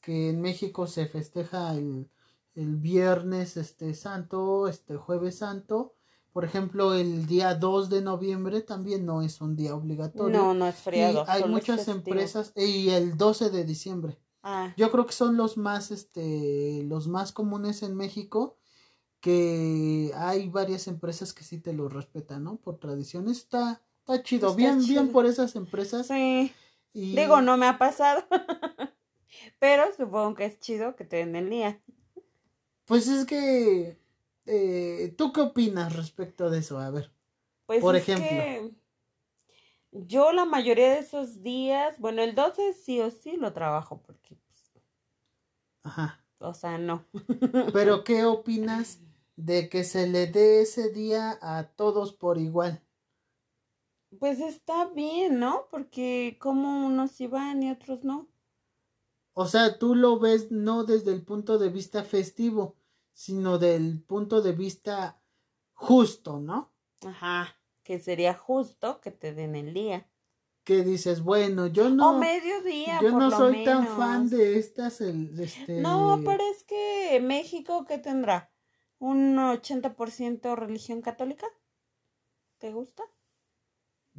que 0.08 0.30
en 0.30 0.40
México 0.40 0.86
se 0.86 1.04
festeja 1.04 1.74
el, 1.74 2.08
el 2.54 2.76
viernes, 2.76 3.58
este, 3.58 3.92
santo, 3.92 4.66
este, 4.66 4.96
jueves 4.96 5.36
santo. 5.36 5.96
Por 6.32 6.46
ejemplo, 6.46 6.94
el 6.94 7.26
día 7.26 7.54
2 7.54 7.90
de 7.90 8.00
noviembre 8.00 8.62
también 8.62 9.04
no 9.04 9.20
es 9.20 9.42
un 9.42 9.54
día 9.54 9.74
obligatorio. 9.74 10.34
No, 10.34 10.54
no 10.54 10.66
es 10.66 10.78
y 10.78 10.80
feriado. 10.80 11.24
hay 11.28 11.44
muchas 11.44 11.84
festivo. 11.84 11.98
empresas, 11.98 12.54
y 12.56 12.88
el 12.88 13.18
12 13.18 13.50
de 13.50 13.64
diciembre. 13.64 14.18
Ah, 14.42 14.72
Yo 14.78 14.90
creo 14.90 15.04
que 15.04 15.12
son 15.12 15.36
los 15.36 15.58
más, 15.58 15.90
este, 15.90 16.84
los 16.84 17.06
más 17.06 17.32
comunes 17.32 17.82
en 17.82 17.94
México, 17.94 18.56
que 19.20 20.10
hay 20.16 20.48
varias 20.48 20.88
empresas 20.88 21.34
que 21.34 21.44
sí 21.44 21.60
te 21.60 21.74
lo 21.74 21.90
respetan, 21.90 22.44
¿no? 22.44 22.56
Por 22.56 22.78
tradición. 22.78 23.28
Está, 23.28 23.82
está 23.98 24.22
chido, 24.22 24.48
Está 24.48 24.56
bien, 24.56 24.86
bien 24.86 25.12
por 25.12 25.26
esas 25.26 25.54
empresas. 25.54 26.06
sí. 26.06 26.50
Y 26.94 27.14
Digo, 27.14 27.42
no 27.42 27.58
me 27.58 27.66
ha 27.66 27.76
pasado. 27.78 28.24
Pero 29.58 29.92
supongo 29.92 30.34
que 30.34 30.44
es 30.46 30.60
chido 30.60 30.96
que 30.96 31.04
te 31.04 31.16
den 31.18 31.36
el 31.36 31.50
día. 31.50 31.80
Pues 32.86 33.06
es 33.08 33.26
que, 33.26 34.00
eh, 34.46 35.14
¿tú 35.16 35.32
qué 35.32 35.40
opinas 35.42 35.94
respecto 35.94 36.50
de 36.50 36.58
eso? 36.60 36.78
A 36.78 36.90
ver. 36.90 37.12
Pues 37.66 37.82
Por 37.82 37.94
es 37.94 38.02
ejemplo. 38.02 38.26
que 38.28 38.74
yo 39.92 40.32
la 40.32 40.44
mayoría 40.44 40.92
de 40.94 40.98
esos 41.00 41.42
días, 41.42 41.98
bueno, 41.98 42.22
el 42.22 42.34
12 42.34 42.72
sí 42.72 43.00
o 43.00 43.10
sí 43.10 43.36
lo 43.36 43.52
trabajo 43.52 44.02
porque, 44.02 44.36
pues, 44.36 44.72
Ajá. 45.82 46.24
o 46.38 46.54
sea, 46.54 46.78
no. 46.78 47.04
Pero 47.72 48.04
¿qué 48.04 48.24
opinas 48.26 49.00
de 49.36 49.70
que 49.70 49.82
se 49.84 50.06
le 50.06 50.26
dé 50.26 50.60
ese 50.62 50.90
día 50.90 51.38
a 51.40 51.64
todos 51.76 52.12
por 52.12 52.36
igual? 52.38 52.82
Pues 54.18 54.40
está 54.40 54.84
bien, 54.90 55.38
¿no? 55.40 55.66
Porque 55.70 56.36
como 56.40 56.86
unos 56.86 57.12
sí 57.12 57.26
van 57.26 57.62
y 57.62 57.70
otros 57.70 58.04
no. 58.04 58.28
O 59.40 59.46
sea, 59.46 59.78
tú 59.78 59.94
lo 59.94 60.18
ves 60.18 60.50
no 60.50 60.82
desde 60.82 61.12
el 61.12 61.22
punto 61.22 61.58
de 61.58 61.68
vista 61.68 62.02
festivo, 62.02 62.74
sino 63.12 63.56
del 63.58 64.02
punto 64.02 64.42
de 64.42 64.50
vista 64.50 65.22
justo, 65.74 66.40
¿no? 66.40 66.72
Ajá. 67.06 67.56
Que 67.84 68.00
sería 68.00 68.34
justo 68.34 69.00
que 69.00 69.12
te 69.12 69.32
den 69.32 69.54
el 69.54 69.74
día. 69.74 70.10
Que 70.64 70.82
dices, 70.82 71.22
bueno, 71.22 71.68
yo 71.68 71.88
no, 71.88 72.16
o 72.16 72.18
mediodía, 72.18 72.98
yo 73.00 73.12
por 73.12 73.20
no 73.20 73.30
lo 73.30 73.36
soy 73.36 73.62
tan 73.62 73.86
fan 73.86 74.28
de 74.28 74.58
estas, 74.58 75.00
el, 75.02 75.38
este... 75.38 75.80
No, 75.82 76.20
pero 76.24 76.42
es 76.50 76.64
que 76.64 77.20
México, 77.22 77.84
¿qué 77.86 77.98
tendrá? 77.98 78.50
¿Un 78.98 79.36
80% 79.36 80.56
religión 80.56 81.00
católica? 81.00 81.46
¿Te 82.58 82.72
gusta? 82.72 83.04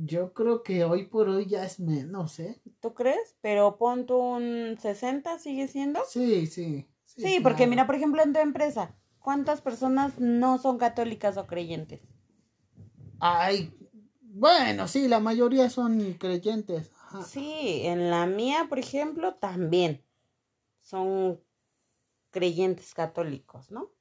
Yo 0.01 0.33
creo 0.33 0.63
que 0.63 0.85
hoy 0.85 1.07
por 1.07 1.27
hoy 1.27 1.45
ya 1.45 1.65
es 1.65 1.79
menos, 1.79 2.39
¿eh? 2.39 2.61
¿Tú 2.79 2.93
crees? 2.93 3.37
Pero 3.41 3.77
pon 3.77 4.05
tú 4.05 4.17
un 4.17 4.77
60, 4.79 5.39
¿sigue 5.39 5.67
siendo? 5.67 6.03
Sí, 6.05 6.47
sí. 6.47 6.87
Sí, 7.05 7.39
porque 7.41 7.57
claro. 7.57 7.69
mira, 7.69 7.85
por 7.85 7.95
ejemplo, 7.95 8.23
en 8.23 8.31
tu 8.31 8.39
empresa, 8.39 8.95
¿cuántas 9.19 9.61
personas 9.61 10.19
no 10.19 10.57
son 10.57 10.77
católicas 10.77 11.35
o 11.37 11.47
creyentes? 11.47 12.01
Ay, 13.19 13.73
bueno, 14.21 14.87
sí, 14.87 15.07
la 15.07 15.19
mayoría 15.19 15.69
son 15.69 16.13
creyentes. 16.13 16.91
Ajá. 16.93 17.23
Sí, 17.23 17.81
en 17.83 18.09
la 18.09 18.25
mía, 18.25 18.67
por 18.69 18.79
ejemplo, 18.79 19.35
también 19.35 20.05
son 20.81 21.41
creyentes 22.29 22.93
católicos, 22.93 23.71
¿no? 23.71 23.91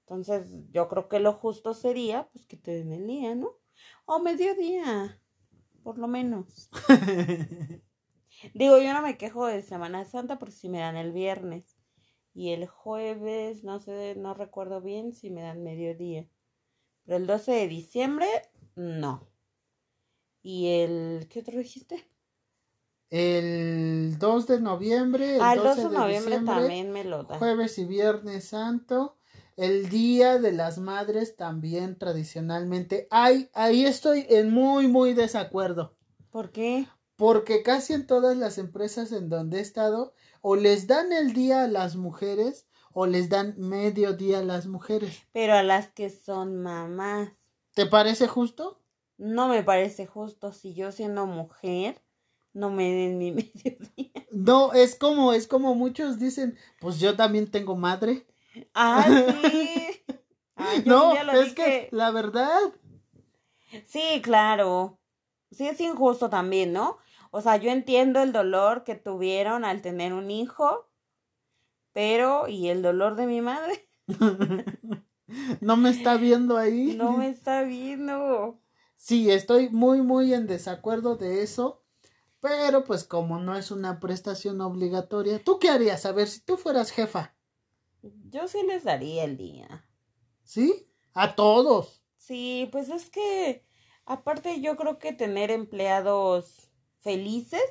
Entonces, 0.00 0.48
yo 0.70 0.88
creo 0.88 1.08
que 1.08 1.20
lo 1.20 1.32
justo 1.32 1.72
sería, 1.72 2.28
pues, 2.32 2.46
que 2.46 2.56
te 2.56 2.72
den 2.72 2.92
el 2.92 3.06
día, 3.06 3.34
¿no? 3.34 3.56
O 4.04 4.18
mediodía, 4.18 5.19
por 5.82 5.98
lo 5.98 6.08
menos. 6.08 6.70
Digo, 8.54 8.78
yo 8.78 8.92
no 8.94 9.02
me 9.02 9.18
quejo 9.18 9.46
de 9.46 9.62
Semana 9.62 10.04
Santa 10.04 10.38
porque 10.38 10.54
si 10.54 10.68
me 10.68 10.78
dan 10.78 10.96
el 10.96 11.12
viernes. 11.12 11.76
Y 12.32 12.50
el 12.50 12.66
jueves, 12.66 13.64
no 13.64 13.80
sé, 13.80 14.14
no 14.16 14.34
recuerdo 14.34 14.80
bien 14.80 15.12
si 15.12 15.30
me 15.30 15.42
dan 15.42 15.62
mediodía. 15.62 16.28
Pero 17.04 17.16
el 17.16 17.26
12 17.26 17.52
de 17.52 17.68
diciembre, 17.68 18.26
no. 18.76 19.28
¿Y 20.42 20.68
el 20.68 21.26
qué 21.28 21.40
otro 21.40 21.58
dijiste? 21.58 22.08
El 23.10 24.16
2 24.18 24.46
de 24.46 24.60
noviembre. 24.60 25.36
El 25.36 25.42
Ah, 25.42 25.54
el 25.54 25.62
12 25.62 25.82
2 25.82 25.90
de 25.90 25.98
noviembre 25.98 26.30
diciembre, 26.30 26.54
también 26.54 26.92
me 26.92 27.04
lo 27.04 27.24
dan. 27.24 27.38
Jueves 27.38 27.78
y 27.78 27.84
Viernes 27.84 28.48
Santo. 28.48 29.19
El 29.60 29.90
Día 29.90 30.38
de 30.38 30.52
las 30.52 30.78
Madres 30.78 31.36
también 31.36 31.98
tradicionalmente. 31.98 33.06
Ay, 33.10 33.50
ahí 33.52 33.84
estoy 33.84 34.24
en 34.30 34.50
muy, 34.50 34.88
muy 34.88 35.12
desacuerdo. 35.12 35.98
¿Por 36.30 36.50
qué? 36.50 36.86
Porque 37.16 37.62
casi 37.62 37.92
en 37.92 38.06
todas 38.06 38.38
las 38.38 38.56
empresas 38.56 39.12
en 39.12 39.28
donde 39.28 39.58
he 39.58 39.60
estado, 39.60 40.14
o 40.40 40.56
les 40.56 40.86
dan 40.86 41.12
el 41.12 41.34
día 41.34 41.64
a 41.64 41.68
las 41.68 41.94
mujeres, 41.96 42.68
o 42.94 43.04
les 43.04 43.28
dan 43.28 43.54
medio 43.58 44.14
día 44.14 44.38
a 44.38 44.44
las 44.44 44.66
mujeres. 44.66 45.26
Pero 45.32 45.52
a 45.52 45.62
las 45.62 45.88
que 45.92 46.08
son 46.08 46.62
mamás. 46.62 47.28
¿Te 47.74 47.84
parece 47.84 48.28
justo? 48.28 48.80
No 49.18 49.46
me 49.46 49.62
parece 49.62 50.06
justo 50.06 50.54
si 50.54 50.72
yo 50.72 50.90
siendo 50.90 51.26
mujer 51.26 52.00
no 52.54 52.70
me 52.70 52.90
den 52.90 53.18
mi 53.18 53.30
mediodía. 53.32 54.26
No, 54.30 54.72
es 54.72 54.94
como, 54.94 55.34
es 55.34 55.46
como 55.46 55.74
muchos 55.74 56.18
dicen, 56.18 56.56
pues 56.80 56.98
yo 56.98 57.14
también 57.14 57.50
tengo 57.50 57.76
madre. 57.76 58.26
Ah, 58.74 59.04
sí. 59.52 60.02
Ah, 60.56 60.74
no, 60.84 61.14
es 61.14 61.54
dije. 61.54 61.54
que 61.54 61.88
la 61.92 62.10
verdad, 62.10 62.72
Sí, 63.86 64.20
claro. 64.22 64.98
Sí, 65.50 65.66
es 65.66 65.80
injusto 65.80 66.28
también, 66.30 66.72
¿no? 66.72 66.98
O 67.30 67.40
sea, 67.40 67.56
yo 67.56 67.70
entiendo 67.70 68.20
el 68.22 68.32
dolor 68.32 68.84
que 68.84 68.94
tuvieron 68.94 69.64
al 69.64 69.82
tener 69.82 70.12
un 70.12 70.30
hijo, 70.30 70.88
pero 71.92 72.48
¿y 72.48 72.68
el 72.68 72.82
dolor 72.82 73.16
de 73.16 73.26
mi 73.26 73.40
madre? 73.40 73.88
no 75.60 75.76
me 75.76 75.90
está 75.90 76.16
viendo 76.16 76.56
ahí. 76.56 76.94
No 76.96 77.12
me 77.12 77.28
está 77.28 77.62
viendo. 77.62 78.60
Sí, 78.96 79.30
estoy 79.30 79.70
muy, 79.70 80.02
muy 80.02 80.34
en 80.34 80.46
desacuerdo 80.46 81.16
de 81.16 81.42
eso. 81.42 81.82
Pero 82.40 82.84
pues 82.84 83.04
como 83.04 83.38
no 83.38 83.54
es 83.54 83.70
una 83.70 84.00
prestación 84.00 84.60
obligatoria, 84.62 85.42
¿tú 85.44 85.58
qué 85.58 85.68
harías? 85.68 86.06
A 86.06 86.12
ver, 86.12 86.26
si 86.26 86.40
tú 86.40 86.56
fueras 86.56 86.90
jefa, 86.90 87.34
Yo 88.30 88.48
sí 88.48 88.58
les 88.66 88.84
daría 88.84 89.24
el 89.24 89.36
día. 89.36 89.84
¿sí? 90.44 90.86
A 91.14 91.34
todos. 91.34 92.02
Sí, 92.16 92.68
pues 92.72 92.88
es 92.88 93.10
que 93.10 93.64
aparte 94.04 94.60
yo 94.60 94.76
creo 94.76 94.98
que 94.98 95.12
tener 95.12 95.50
empleados 95.50 96.70
felices, 96.98 97.62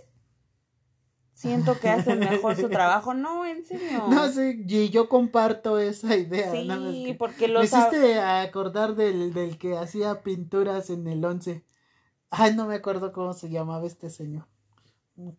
siento 1.34 1.80
que 1.80 1.90
hacen 1.90 2.20
mejor 2.20 2.56
su 2.56 2.70
trabajo. 2.70 3.14
No, 3.14 3.46
en 3.46 3.64
serio. 3.66 4.08
No 4.10 4.28
sé, 4.30 4.64
y 4.68 4.90
yo 4.90 5.08
comparto 5.10 5.78
esa 5.80 6.16
idea. 6.16 6.52
Sí, 6.52 6.68
nada 6.68 6.82
más 6.82 6.94
que 7.06 7.14
porque 7.16 7.48
Me 7.48 7.54
los... 7.54 7.74
ab- 7.74 7.88
hiciste 7.94 8.20
acordar 8.20 8.96
del, 8.96 9.34
del 9.34 9.58
que 9.58 9.78
hacía 9.78 10.22
pinturas 10.22 10.90
en 10.90 11.08
el 11.08 11.24
11. 11.24 11.64
Ay, 12.30 12.56
no 12.56 12.68
me 12.68 12.76
acuerdo 12.76 13.12
cómo 13.14 13.34
se 13.34 13.50
llamaba 13.50 13.86
este 13.88 14.10
señor. 14.10 14.48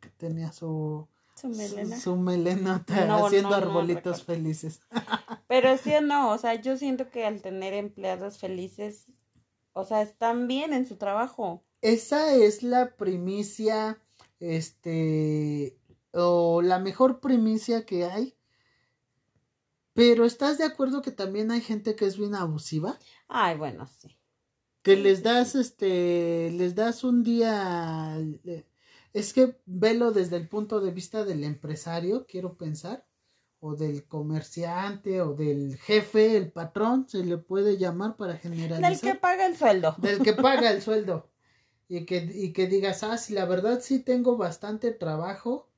Que 0.00 0.08
tenía 0.10 0.52
su, 0.52 1.08
Su 1.40 1.48
melena. 1.48 1.96
su, 2.00 2.12
su 2.12 2.16
melenota 2.16 3.06
No, 3.06 3.26
haciendo 3.26 3.56
no, 3.56 3.56
no 3.56 3.56
arbolitos 3.56 4.24
felices. 4.24 4.80
Pero 5.48 5.76
sí 5.76 5.94
o 5.94 6.00
no, 6.00 6.30
o 6.32 6.38
sea, 6.38 6.54
yo 6.54 6.76
siento 6.78 7.10
que 7.10 7.26
al 7.26 7.42
tener 7.42 7.74
empleados 7.74 8.38
felices, 8.38 9.06
o 9.72 9.84
sea, 9.84 10.02
están 10.02 10.48
bien 10.48 10.72
en 10.72 10.86
su 10.86 10.96
trabajo. 10.96 11.64
Esa 11.82 12.34
es 12.34 12.62
la 12.62 12.96
primicia, 12.96 14.00
este, 14.38 15.78
o 16.12 16.62
la 16.62 16.78
mejor 16.78 17.20
primicia 17.20 17.84
que 17.84 18.04
hay. 18.04 18.34
Pero 19.92 20.24
¿estás 20.24 20.58
de 20.58 20.64
acuerdo 20.64 21.00
que 21.00 21.12
también 21.12 21.52
hay 21.52 21.60
gente 21.60 21.94
que 21.94 22.04
es 22.06 22.18
bien 22.18 22.34
abusiva? 22.34 22.98
Ay, 23.28 23.56
bueno, 23.56 23.86
sí. 23.86 24.18
Que 24.82 24.92
Sí, 24.92 25.02
les 25.04 25.22
das, 25.22 25.54
sí. 25.54 25.60
este, 25.62 26.50
les 26.52 26.74
das 26.74 27.04
un 27.04 27.22
día, 27.22 28.16
eh, 28.44 28.64
es 29.12 29.32
que 29.32 29.60
velo 29.66 30.12
desde 30.12 30.36
el 30.36 30.48
punto 30.48 30.80
de 30.80 30.90
vista 30.92 31.24
del 31.24 31.44
empresario, 31.44 32.26
quiero 32.26 32.56
pensar, 32.56 33.06
o 33.60 33.74
del 33.76 34.06
comerciante, 34.06 35.20
o 35.20 35.34
del 35.34 35.76
jefe, 35.76 36.36
el 36.36 36.50
patrón, 36.52 37.06
se 37.08 37.24
le 37.24 37.36
puede 37.36 37.76
llamar 37.76 38.16
para 38.16 38.32
Del 38.34 38.40
generalizar. 38.42 39.12
que 39.14 39.18
paga 39.18 39.46
el 39.46 39.56
sueldo. 39.56 39.94
del 39.98 40.22
que 40.22 40.32
paga 40.32 40.70
el 40.70 40.80
sueldo. 40.82 41.28
Y 41.88 42.06
que, 42.06 42.18
y 42.32 42.52
que 42.52 42.68
digas, 42.68 43.02
ah, 43.02 43.18
sí, 43.18 43.34
la 43.34 43.44
verdad 43.46 43.80
sí 43.82 43.98
tengo 43.98 44.36
bastante 44.36 44.92
trabajo 44.92 45.68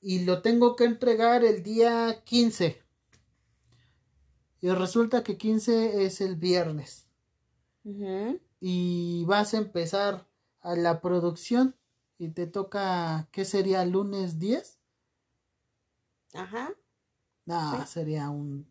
y 0.00 0.24
lo 0.24 0.40
tengo 0.40 0.76
que 0.76 0.84
entregar 0.84 1.44
el 1.44 1.62
día 1.62 2.22
15. 2.24 2.82
Y 4.62 4.70
resulta 4.70 5.22
que 5.22 5.36
15 5.36 6.04
es 6.06 6.20
el 6.22 6.36
viernes 6.36 7.06
y 8.60 9.24
vas 9.26 9.54
a 9.54 9.58
empezar 9.58 10.26
a 10.60 10.74
la 10.74 11.00
producción 11.00 11.76
y 12.18 12.30
te 12.30 12.46
toca, 12.46 13.28
¿qué 13.32 13.44
sería? 13.44 13.84
¿Lunes 13.84 14.38
10? 14.38 14.80
Ajá. 16.34 16.74
No, 17.44 17.80
Sí. 17.80 17.86
sería 17.86 18.30
un... 18.30 18.66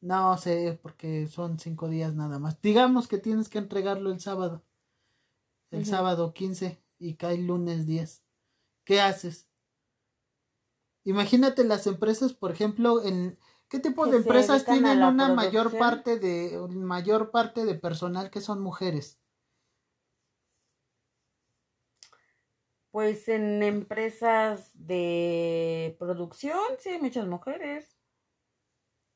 No 0.00 0.36
sé, 0.38 0.78
porque 0.82 1.28
son 1.28 1.58
cinco 1.58 1.88
días 1.88 2.14
nada 2.14 2.38
más. 2.38 2.60
Digamos 2.62 3.06
que 3.06 3.18
tienes 3.18 3.48
que 3.48 3.58
entregarlo 3.58 4.10
el 4.10 4.20
sábado. 4.20 4.64
El 5.70 5.84
sábado 5.86 6.32
15 6.32 6.82
y 6.98 7.14
cae 7.14 7.38
lunes 7.38 7.86
10. 7.86 8.22
¿Qué 8.84 9.00
haces? 9.00 9.46
Imagínate 11.04 11.64
las 11.64 11.86
empresas, 11.86 12.32
por 12.32 12.50
ejemplo, 12.50 13.04
en 13.04 13.38
¿qué 13.68 13.78
tipo 13.78 14.06
de 14.06 14.16
empresas 14.18 14.64
tienen 14.64 15.02
una 15.02 15.28
mayor 15.34 15.76
parte 15.76 16.18
de 16.18 16.58
mayor 16.70 17.30
parte 17.30 17.64
de 17.64 17.74
personal 17.74 18.30
que 18.30 18.40
son 18.40 18.60
mujeres? 18.60 19.19
Pues 22.90 23.28
en 23.28 23.62
empresas 23.62 24.70
de 24.74 25.96
producción, 25.98 26.58
sí, 26.78 26.90
hay 26.90 27.00
muchas 27.00 27.26
mujeres. 27.26 27.96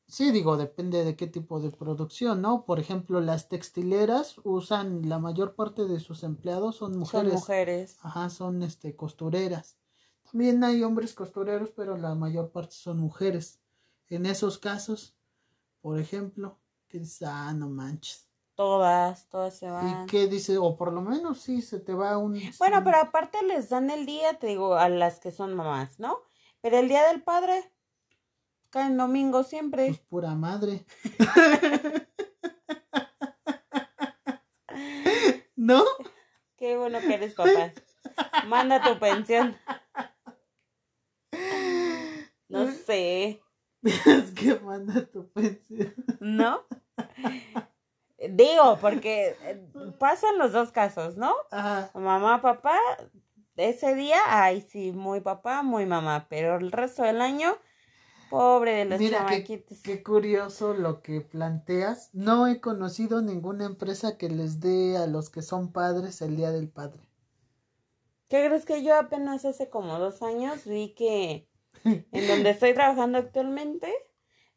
Sí, 0.07 0.31
digo, 0.31 0.57
depende 0.57 1.05
de 1.05 1.17
qué 1.17 1.27
tipo 1.27 1.61
de 1.61 1.71
producción, 1.71 2.43
¿no? 2.43 2.67
Por 2.67 2.79
ejemplo, 2.79 3.21
las 3.21 3.49
textileras 3.49 4.37
usan 4.45 5.09
la 5.09 5.19
mayor 5.19 5.55
parte 5.55 5.87
de 5.87 5.99
sus 5.99 6.23
empleados 6.23 6.77
son 6.77 6.97
mujeres. 6.99 7.33
Son 7.33 7.41
mujeres. 7.41 7.99
Ajá, 8.03 8.31
son 8.31 8.63
este 8.63 8.95
costureras. 8.95 9.77
También 10.31 10.63
hay 10.63 10.83
hombres 10.83 11.15
costureros, 11.15 11.71
pero 11.71 11.97
la 11.97 12.15
mayor 12.15 12.51
parte 12.51 12.75
son 12.75 12.99
mujeres. 12.99 13.61
En 14.09 14.27
esos 14.27 14.59
casos, 14.59 15.17
por 15.81 15.99
ejemplo, 15.99 16.61
que 16.89 16.99
dices, 17.01 17.23
ah, 17.27 17.53
no 17.55 17.69
manches. 17.69 18.29
Todas, 18.55 19.29
todas 19.31 19.59
se 19.59 19.69
van. 19.69 20.05
¿Y 20.05 20.07
qué 20.07 20.27
dice? 20.29 20.59
O 20.59 20.77
por 20.77 20.93
lo 20.93 21.01
menos 21.03 21.41
sí, 21.41 21.61
se 21.61 21.81
te 21.81 21.93
va 21.93 22.17
un... 22.19 22.41
Bueno, 22.59 22.83
pero 22.85 22.99
aparte 22.99 23.43
les 23.43 23.69
dan 23.69 23.91
el 23.91 24.07
día, 24.07 24.39
te 24.39 24.47
digo, 24.47 24.77
a 24.77 24.89
las 24.89 25.19
que 25.19 25.33
son 25.33 25.55
mamás, 25.55 25.99
¿no? 25.99 26.19
Pero 26.61 26.79
el 26.79 26.89
día 26.89 27.07
del 27.09 27.23
padre 27.23 27.73
cae 28.71 28.87
en 28.87 28.97
domingo 28.97 29.39
Pues 29.39 29.49
siempre. 29.49 29.95
pura 30.09 30.35
madre. 30.35 30.85
¿No? 35.57 35.85
Qué 36.57 36.77
bueno 36.77 37.01
que 37.01 37.15
eres 37.15 37.35
papá. 37.35 37.73
Manda 38.47 38.83
tu 38.83 38.99
pensión. 38.99 39.57
No 42.49 42.71
sé, 42.71 43.43
Es 43.83 44.31
que 44.33 44.55
manda 44.61 45.05
tu 45.07 45.29
pensión. 45.31 45.95
¿no? 46.21 46.63
Digo, 48.19 48.79
porque 48.81 49.37
eh, 49.43 49.67
pasan 49.99 50.39
los 50.39 50.53
dos 50.53 50.71
casos, 50.71 51.17
¿no? 51.17 51.35
Ajá. 51.51 51.91
Mamá, 51.95 52.41
papá, 52.41 52.79
ese 53.57 53.95
día, 53.95 54.19
ay, 54.27 54.63
sí, 54.63 54.93
muy 54.93 55.21
papá, 55.21 55.63
muy 55.63 55.87
mamá, 55.87 56.27
pero 56.29 56.57
el 56.57 56.73
resto 56.73 57.03
del 57.03 57.21
año, 57.21 57.57
pobre 58.31 58.73
de 58.73 58.85
los 58.85 58.99
Mira, 58.99 59.27
qué, 59.27 59.65
qué 59.83 60.03
curioso 60.03 60.75
lo 60.75 61.03
que 61.03 61.21
planteas. 61.21 62.11
No 62.13 62.47
he 62.47 62.61
conocido 62.61 63.21
ninguna 63.21 63.67
empresa 63.67 64.17
que 64.17 64.29
les 64.29 64.61
dé 64.61 64.97
a 64.97 65.07
los 65.07 65.31
que 65.31 65.43
son 65.43 65.73
padres 65.73 66.23
el 66.23 66.37
Día 66.37 66.51
del 66.51 66.69
Padre. 66.69 67.09
¿Qué 68.29 68.47
crees 68.47 68.65
que 68.65 68.83
yo 68.83 68.97
apenas 68.97 69.45
hace 69.45 69.69
como 69.69 69.99
dos 69.99 70.23
años 70.23 70.65
vi 70.65 70.95
que 70.95 71.49
en 71.85 72.29
donde 72.29 72.51
estoy 72.51 72.75
trabajando 72.75 73.19
actualmente, 73.19 73.93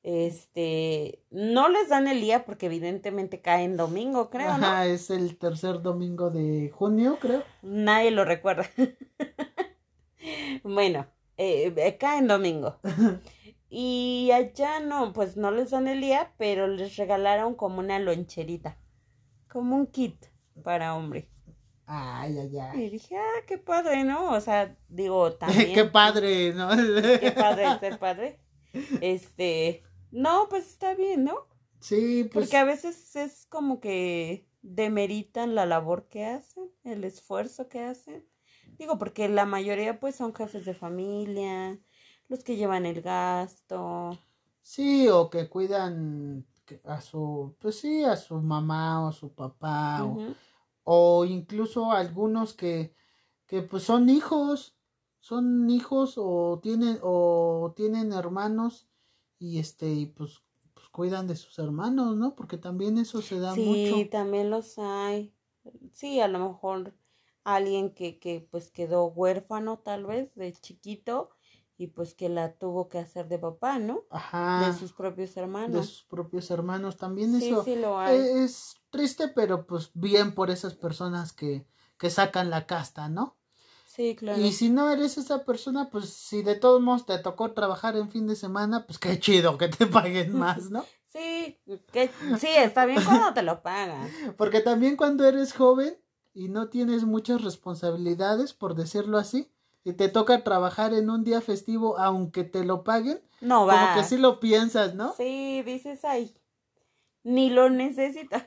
este, 0.04 1.24
no 1.32 1.70
les 1.70 1.90
dan 1.90 2.08
el 2.08 2.22
día 2.22 2.46
porque 2.46 2.68
evidentemente 2.68 3.42
cae 3.42 3.64
en 3.64 3.78
domingo, 3.78 4.30
creo, 4.30 4.58
¿no? 4.58 4.66
Ajá, 4.66 4.86
es 4.86 5.10
el 5.10 5.38
tercer 5.38 5.82
domingo 5.82 6.30
de 6.30 6.70
junio, 6.70 7.18
creo. 7.20 7.44
Nadie 7.62 8.12
lo 8.12 8.24
recuerda. 8.26 8.70
bueno, 10.64 11.08
eh, 11.38 11.74
eh, 11.76 11.98
cae 11.98 12.20
en 12.20 12.28
domingo. 12.28 12.80
Y 13.70 14.32
allá 14.34 14.80
no, 14.80 15.12
pues 15.12 15.36
no 15.36 15.52
les 15.52 15.72
dan 15.72 15.88
el 15.88 16.00
día, 16.00 16.34
pero 16.38 16.68
les 16.68 16.96
regalaron 16.96 17.54
como 17.56 17.80
una 17.80 18.00
loncherita, 18.00 18.78
como 19.50 19.76
un 19.76 19.88
kit 19.88 20.26
para 20.64 20.96
hombre. 20.96 21.30
Ay, 21.86 22.38
ay, 22.38 22.58
ay. 22.60 22.84
Y 22.84 22.90
dije, 22.90 23.18
ah, 23.18 23.44
qué 23.46 23.58
padre, 23.58 24.04
¿no? 24.04 24.32
O 24.32 24.42
sea, 24.42 24.76
digo, 24.88 25.34
también. 25.38 25.74
qué 25.74 25.86
padre, 25.86 26.54
¿no? 26.54 26.70
qué 27.20 27.34
padre 27.36 27.80
ser 27.80 28.00
padre. 28.00 28.40
Este, 29.02 29.84
no, 30.12 30.48
pues 30.50 30.67
está 30.67 30.96
bien, 30.96 31.24
¿no? 31.26 31.48
Sí, 31.80 32.30
pues. 32.32 32.46
Porque 32.46 32.58
a 32.58 32.63
veces 32.63 33.15
es 33.15 33.46
como 33.46 33.80
que 33.80 34.48
demeritan 34.62 35.56
la 35.56 35.65
labor 35.65 36.08
que 36.10 36.26
hacen, 36.26 36.70
el 36.84 37.04
esfuerzo 37.04 37.70
que 37.70 37.82
hacen. 37.82 38.28
Digo, 38.78 38.98
porque 38.98 39.30
la 39.30 39.46
mayoría 39.46 40.00
pues 40.00 40.15
son 40.15 40.34
jefes 40.34 40.65
de 40.65 40.74
familia, 40.74 41.80
los 42.28 42.43
que 42.43 42.58
llevan 42.58 42.86
el 42.86 43.02
gasto. 43.02 44.17
Sí, 44.62 45.08
o 45.08 45.30
que 45.30 45.50
cuidan 45.50 46.46
a 46.84 47.02
su, 47.02 47.56
pues 47.60 47.80
sí, 47.80 48.04
a 48.04 48.17
su 48.17 48.36
mamá 48.41 49.08
o 49.08 49.12
su 49.12 49.34
papá, 49.34 50.04
o, 50.04 50.36
o, 50.84 51.26
incluso 51.26 51.91
algunos 51.91 52.54
que, 52.54 52.93
que 53.46 53.62
pues 53.62 53.84
son 53.84 54.10
hijos, 54.10 54.76
son 55.20 55.70
hijos 55.70 56.15
o 56.17 56.60
tienen, 56.62 57.00
o 57.02 57.74
tienen 57.76 58.12
hermanos 58.12 58.89
y 59.39 59.60
este, 59.60 59.89
y 59.89 60.06
pues, 60.08 60.41
pues 60.73 60.88
cuidan 60.89 61.28
de 61.28 61.36
sus 61.36 61.58
hermanos, 61.60 62.15
¿no? 62.17 62.36
Porque 62.36 62.58
también 62.58 62.97
eso 62.97 63.21
se 63.21 63.39
da 63.39 63.56
mucho. 63.56 63.95
Sí, 63.95 64.06
también 64.12 64.50
los 64.50 64.78
hay. 64.80 65.34
Sí, 65.91 66.19
a 66.19 66.28
lo 66.28 66.39
mejor 66.39 66.93
alguien 67.43 67.93
que, 67.93 68.19
que 68.19 68.47
pues 68.52 68.71
quedó 68.71 69.06
huérfano 69.06 69.80
tal 69.80 70.06
vez 70.06 70.34
de 70.36 70.54
chiquito 70.54 71.30
y 71.78 71.88
pues 71.88 72.15
que 72.15 72.28
la 72.28 72.54
tuvo 72.54 72.89
que 72.89 72.97
hacer 72.97 73.28
de 73.28 73.38
papá, 73.38 73.78
¿no? 73.78 74.04
Ajá. 74.10 74.67
De 74.67 74.78
sus 74.78 74.93
propios 74.93 75.38
hermanos. 75.38 75.71
De 75.71 75.84
sus 75.84 76.04
propios 76.04 76.50
hermanos. 76.50 76.97
También 76.97 77.39
sí, 77.39 77.50
eso 77.50 77.63
sí 77.63 77.76
lo 77.76 78.00
hay. 78.00 78.17
es 78.17 78.82
triste, 78.89 79.28
pero 79.30 79.67
pues 79.67 79.91
bien 79.93 80.34
por 80.34 80.50
esas 80.50 80.76
personas 80.76 81.34
que, 81.34 81.67
que 81.97 82.10
sacan 82.10 82.50
la 82.50 82.65
casta, 82.65 83.10
¿no? 83.10 83.37
Sí, 83.98 84.16
claro. 84.16 84.40
Y 84.40 84.52
si 84.52 84.70
no 84.70 84.92
eres 84.92 85.18
esa 85.18 85.44
persona, 85.44 85.90
pues 85.90 86.10
si 86.14 86.44
de 86.44 86.54
todos 86.54 86.80
modos 86.80 87.08
te 87.08 87.18
tocó 87.18 87.54
trabajar 87.54 87.98
en 87.98 88.12
fin 88.12 88.28
de 88.28 88.36
semana, 88.36 88.86
pues 88.86 89.00
qué 89.00 89.20
chido 89.20 89.58
que 89.58 89.70
te 89.70 89.88
paguen 89.88 90.38
más, 90.38 90.70
¿no? 90.70 90.86
sí, 91.08 91.58
que, 91.92 92.12
sí, 92.40 92.48
está 92.48 92.86
bien 92.86 93.04
cuando 93.04 93.34
te 93.34 93.42
lo 93.42 93.64
pagan. 93.64 94.08
Porque 94.38 94.62
también 94.62 94.98
cuando 94.98 95.26
eres 95.26 95.52
joven 95.52 95.98
y 96.36 96.48
no 96.48 96.70
tienes 96.70 97.06
muchas 97.06 97.42
responsabilidades, 97.44 98.54
por 98.54 98.76
decirlo 98.76 99.18
así, 99.18 99.52
y 99.84 99.94
te 99.94 100.10
toca 100.10 100.44
trabajar 100.44 100.94
en 100.94 101.10
un 101.10 101.24
día 101.24 101.42
festivo 101.42 101.98
aunque 101.98 102.44
te 102.44 102.64
lo 102.64 102.84
paguen, 102.84 103.20
no 103.42 103.66
va. 103.66 103.80
Como 103.80 103.96
que 103.96 104.04
sí 104.04 104.18
lo 104.20 104.40
piensas, 104.40 104.94
¿no? 104.94 105.14
Sí, 105.14 105.64
dices, 105.64 106.06
ay, 106.06 106.36
ni 107.24 107.50
lo 107.50 107.72
necesita. 107.72 108.46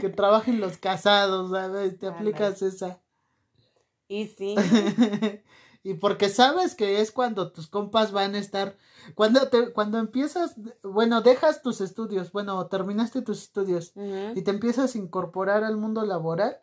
que 0.00 0.10
trabajen 0.10 0.60
los 0.60 0.78
casados, 0.78 1.50
¿sabes? 1.50 1.98
Te 1.98 2.06
aplicas 2.06 2.62
esa. 2.62 3.01
Y 4.12 4.26
sí. 4.38 4.54
y 5.82 5.94
porque 5.94 6.28
sabes 6.28 6.74
que 6.74 7.00
es 7.00 7.10
cuando 7.10 7.50
tus 7.50 7.66
compas 7.66 8.12
van 8.12 8.34
a 8.34 8.38
estar 8.38 8.76
cuando 9.14 9.48
te 9.48 9.72
cuando 9.72 9.98
empiezas 9.98 10.54
bueno 10.82 11.22
dejas 11.22 11.62
tus 11.62 11.80
estudios 11.80 12.30
bueno 12.30 12.66
terminaste 12.66 13.22
tus 13.22 13.42
estudios 13.42 13.92
y 14.34 14.42
te 14.42 14.50
empiezas 14.50 14.94
a 14.94 14.98
incorporar 14.98 15.64
al 15.64 15.76
mundo 15.76 16.04
laboral 16.04 16.60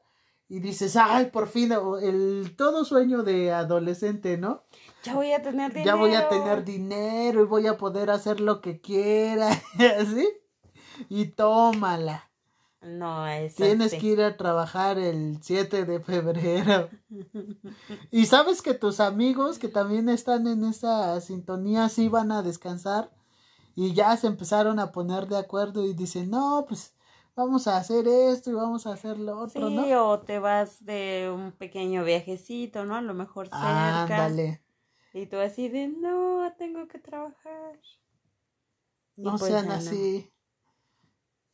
y 0.52 0.62
dices, 0.62 0.96
ay, 0.96 1.28
por 1.28 1.48
fin, 1.48 1.72
el 2.02 2.56
todo 2.58 2.84
sueño 2.84 3.22
de 3.22 3.52
adolescente, 3.52 4.36
¿no? 4.36 4.64
Ya 5.04 5.14
voy 5.14 5.32
a 5.32 5.44
tener 5.44 5.72
dinero. 5.72 5.86
Ya 5.86 5.96
voy 5.96 6.16
a 6.16 6.28
tener 6.28 6.66
dinero 6.66 7.44
y 7.44 7.46
voy 7.46 7.68
a 7.68 7.78
poder 7.78 8.10
hacer 8.10 8.40
lo 8.40 8.60
que 8.60 8.82
quiera, 8.82 9.52
¿sí? 9.78 10.28
Y 11.08 11.28
tómala. 11.28 12.29
No, 12.82 13.28
es 13.28 13.56
Tienes 13.56 13.94
que 13.94 14.08
ir 14.08 14.22
a 14.22 14.38
trabajar 14.38 14.98
el 14.98 15.40
7 15.42 15.86
de 15.86 16.00
febrero. 16.00 16.90
y 18.12 18.26
sabes 18.26 18.62
que 18.62 18.74
tus 18.74 19.02
amigos 19.02 19.60
que 19.60 19.68
también 19.68 20.08
están 20.08 20.48
en 20.48 20.64
esa 20.64 21.20
sintonía 21.20 21.90
sí 21.90 22.08
van 22.08 22.32
a 22.32 22.42
descansar 22.42 23.12
y 23.76 23.94
ya 23.94 24.16
se 24.16 24.28
empezaron 24.28 24.80
a 24.80 24.92
poner 24.92 25.28
de 25.28 25.38
acuerdo 25.38 25.86
y 25.86 25.94
dicen, 25.94 26.30
no, 26.30 26.66
pues 26.68 26.94
vamos 27.36 27.68
a 27.68 27.78
hacer 27.78 28.08
esto 28.08 28.50
y 28.50 28.54
vamos 28.54 28.88
a 28.88 28.94
hacer 28.94 29.18
lo 29.18 29.40
otro, 29.40 29.70
sí, 29.70 29.94
o 29.94 30.20
te 30.20 30.40
vas 30.40 30.84
de 30.86 31.32
un 31.34 31.52
pequeño 31.52 32.04
viajecito, 32.04 32.86
¿no? 32.86 32.96
A 32.96 33.02
lo 33.02 33.14
mejor 33.14 33.48
cerca. 33.48 34.04
Ándale. 34.04 34.62
Y 35.14 35.26
tú 35.26 35.38
así 35.38 35.70
de, 35.70 35.88
no, 35.88 36.54
tengo 36.58 36.88
que 36.88 37.00
trabajar. 37.00 37.80
No 39.16 39.38
pues 39.38 39.52
sean 39.52 39.72
así. 39.72 40.32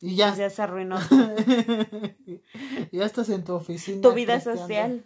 Y 0.00 0.16
ya. 0.16 0.34
Ya 0.34 0.50
se 0.50 0.62
arruinó. 0.62 0.98
ya 2.92 3.04
estás 3.04 3.28
en 3.28 3.44
tu 3.44 3.54
oficina. 3.54 4.02
Tu 4.02 4.12
vida 4.12 4.40
social. 4.40 5.04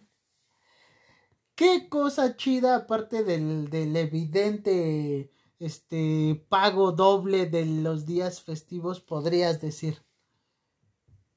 ¿Qué 1.55 1.89
cosa 1.89 2.37
chida, 2.37 2.77
aparte 2.77 3.23
del, 3.23 3.69
del 3.69 3.95
evidente 3.97 5.31
este 5.59 6.47
pago 6.49 6.93
doble 6.93 7.47
de 7.47 7.67
los 7.67 8.07
días 8.07 8.41
festivos, 8.41 9.01
podrías 9.01 9.61
decir? 9.61 10.03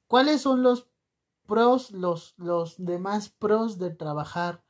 ¿Cuáles 0.07 0.41
son 0.41 0.63
los 0.63 0.87
pros, 1.45 1.91
los, 1.91 2.35
los 2.37 2.75
demás 2.77 3.29
pros 3.29 3.77
de 3.77 3.89
trabajar? 3.89 4.63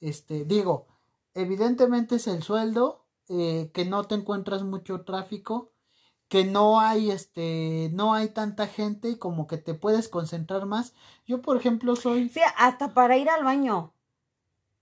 Este, 0.00 0.44
digo, 0.44 0.88
evidentemente 1.34 2.16
es 2.16 2.26
el 2.26 2.42
sueldo, 2.42 3.06
eh, 3.28 3.70
que 3.72 3.84
no 3.84 4.04
te 4.04 4.14
encuentras 4.14 4.62
mucho 4.62 5.02
tráfico, 5.04 5.72
que 6.28 6.44
no 6.44 6.80
hay 6.80 7.10
este, 7.10 7.90
no 7.92 8.14
hay 8.14 8.28
tanta 8.28 8.66
gente 8.66 9.08
y 9.08 9.18
como 9.18 9.46
que 9.46 9.58
te 9.58 9.74
puedes 9.74 10.08
concentrar 10.08 10.66
más. 10.66 10.94
Yo, 11.26 11.42
por 11.42 11.56
ejemplo, 11.56 11.96
soy. 11.96 12.28
Sí, 12.28 12.40
hasta 12.56 12.94
para 12.94 13.16
ir 13.16 13.30
al 13.30 13.44
baño. 13.44 13.92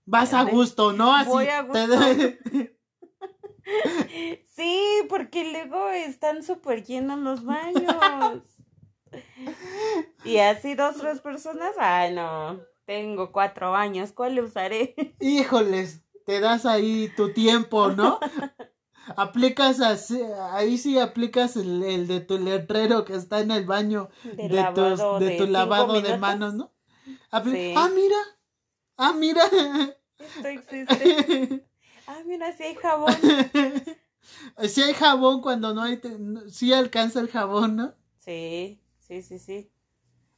Vas 0.05 0.33
a 0.33 0.43
gusto, 0.43 0.93
¿no? 0.93 1.13
Así. 1.13 1.29
Voy 1.29 1.47
a 1.47 1.63
gusto. 1.63 1.79
sí, 4.55 4.81
porque 5.09 5.51
luego 5.51 5.89
están 5.89 6.43
súper 6.43 6.83
llenos 6.83 7.19
los 7.19 7.43
baños. 7.43 8.43
Y 10.25 10.39
así 10.39 10.75
dos, 10.75 10.97
tres 10.97 11.21
personas, 11.21 11.73
ay 11.79 12.13
no, 12.13 12.59
tengo 12.85 13.31
cuatro 13.31 13.73
años, 13.73 14.11
¿cuál 14.11 14.35
le 14.35 14.41
usaré? 14.41 14.95
Híjoles, 15.21 16.03
te 16.25 16.41
das 16.41 16.65
ahí 16.65 17.09
tu 17.15 17.31
tiempo, 17.31 17.89
¿no? 17.89 18.19
aplicas 19.15 19.79
así, 19.81 20.21
ahí 20.51 20.77
sí 20.77 20.99
aplicas 20.99 21.55
el, 21.55 22.07
de 22.07 22.19
tu 22.19 22.37
letrero 22.37 23.05
que 23.05 23.15
está 23.15 23.39
en 23.39 23.51
el 23.51 23.65
baño 23.65 24.09
de, 24.23 24.49
de, 24.49 25.37
tu 25.37 25.47
lavado 25.47 26.01
de 26.01 26.17
manos, 26.17 26.53
¿no? 26.53 26.73
Ah, 27.31 27.41
mira, 27.43 28.17
ah, 28.97 29.13
mira. 29.13 29.43
Esto 30.19 30.47
existe. 30.47 31.65
ah, 32.07 32.21
mira, 32.25 32.55
sí 32.55 32.63
hay 32.63 32.75
jabón. 32.75 33.13
sí 34.67 34.81
hay 34.81 34.93
jabón 34.93 35.41
cuando 35.41 35.73
no 35.73 35.83
hay, 35.83 36.01
sí 36.49 36.73
alcanza 36.73 37.19
el 37.19 37.29
jabón, 37.29 37.75
¿no? 37.75 37.93
Sí. 38.19 38.81
Sí, 39.07 39.21
sí, 39.21 39.39
sí. 39.39 39.71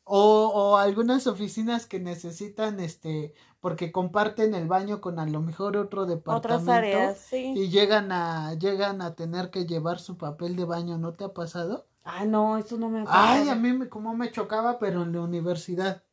O, 0.03 0.47
o 0.53 0.77
algunas 0.77 1.25
oficinas 1.25 1.87
que 1.87 1.99
necesitan, 1.99 2.79
este, 2.79 3.33
porque 3.59 3.91
comparten 3.91 4.53
el 4.53 4.67
baño 4.67 5.01
con 5.01 5.19
a 5.19 5.25
lo 5.25 5.41
mejor 5.41 5.75
otro 5.77 6.05
departamento. 6.05 6.63
Otras 6.63 6.77
áreas, 6.77 7.17
sí. 7.17 7.53
Y 7.55 7.69
llegan 7.69 8.11
a, 8.11 8.53
llegan 8.53 9.01
a 9.01 9.15
tener 9.15 9.49
que 9.49 9.65
llevar 9.65 9.99
su 9.99 10.17
papel 10.17 10.55
de 10.55 10.65
baño, 10.65 10.97
¿no 10.97 11.13
te 11.13 11.25
ha 11.25 11.33
pasado? 11.33 11.85
Ah, 12.03 12.25
no, 12.25 12.57
eso 12.57 12.77
no 12.77 12.89
me. 12.89 13.03
Ay, 13.07 13.49
a 13.49 13.55
mí 13.55 13.73
me, 13.73 13.89
como 13.89 14.15
me 14.15 14.31
chocaba, 14.31 14.79
pero 14.79 15.03
en 15.03 15.13
la 15.13 15.21
universidad. 15.21 16.03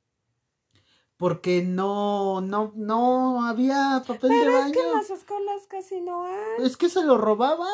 Porque 1.16 1.62
no, 1.62 2.42
no, 2.42 2.72
no 2.74 3.46
había 3.46 4.02
papel 4.06 4.28
de 4.28 4.50
baño. 4.50 4.66
Es 4.66 4.72
que 4.72 4.80
en 4.82 4.92
las 4.92 5.10
escuelas 5.10 5.66
casi 5.68 6.00
no 6.00 6.26
hay. 6.26 6.66
Es 6.66 6.76
que 6.76 6.90
se 6.90 7.02
lo 7.04 7.16
robaban. 7.16 7.68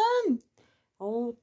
Oh, 0.99 1.35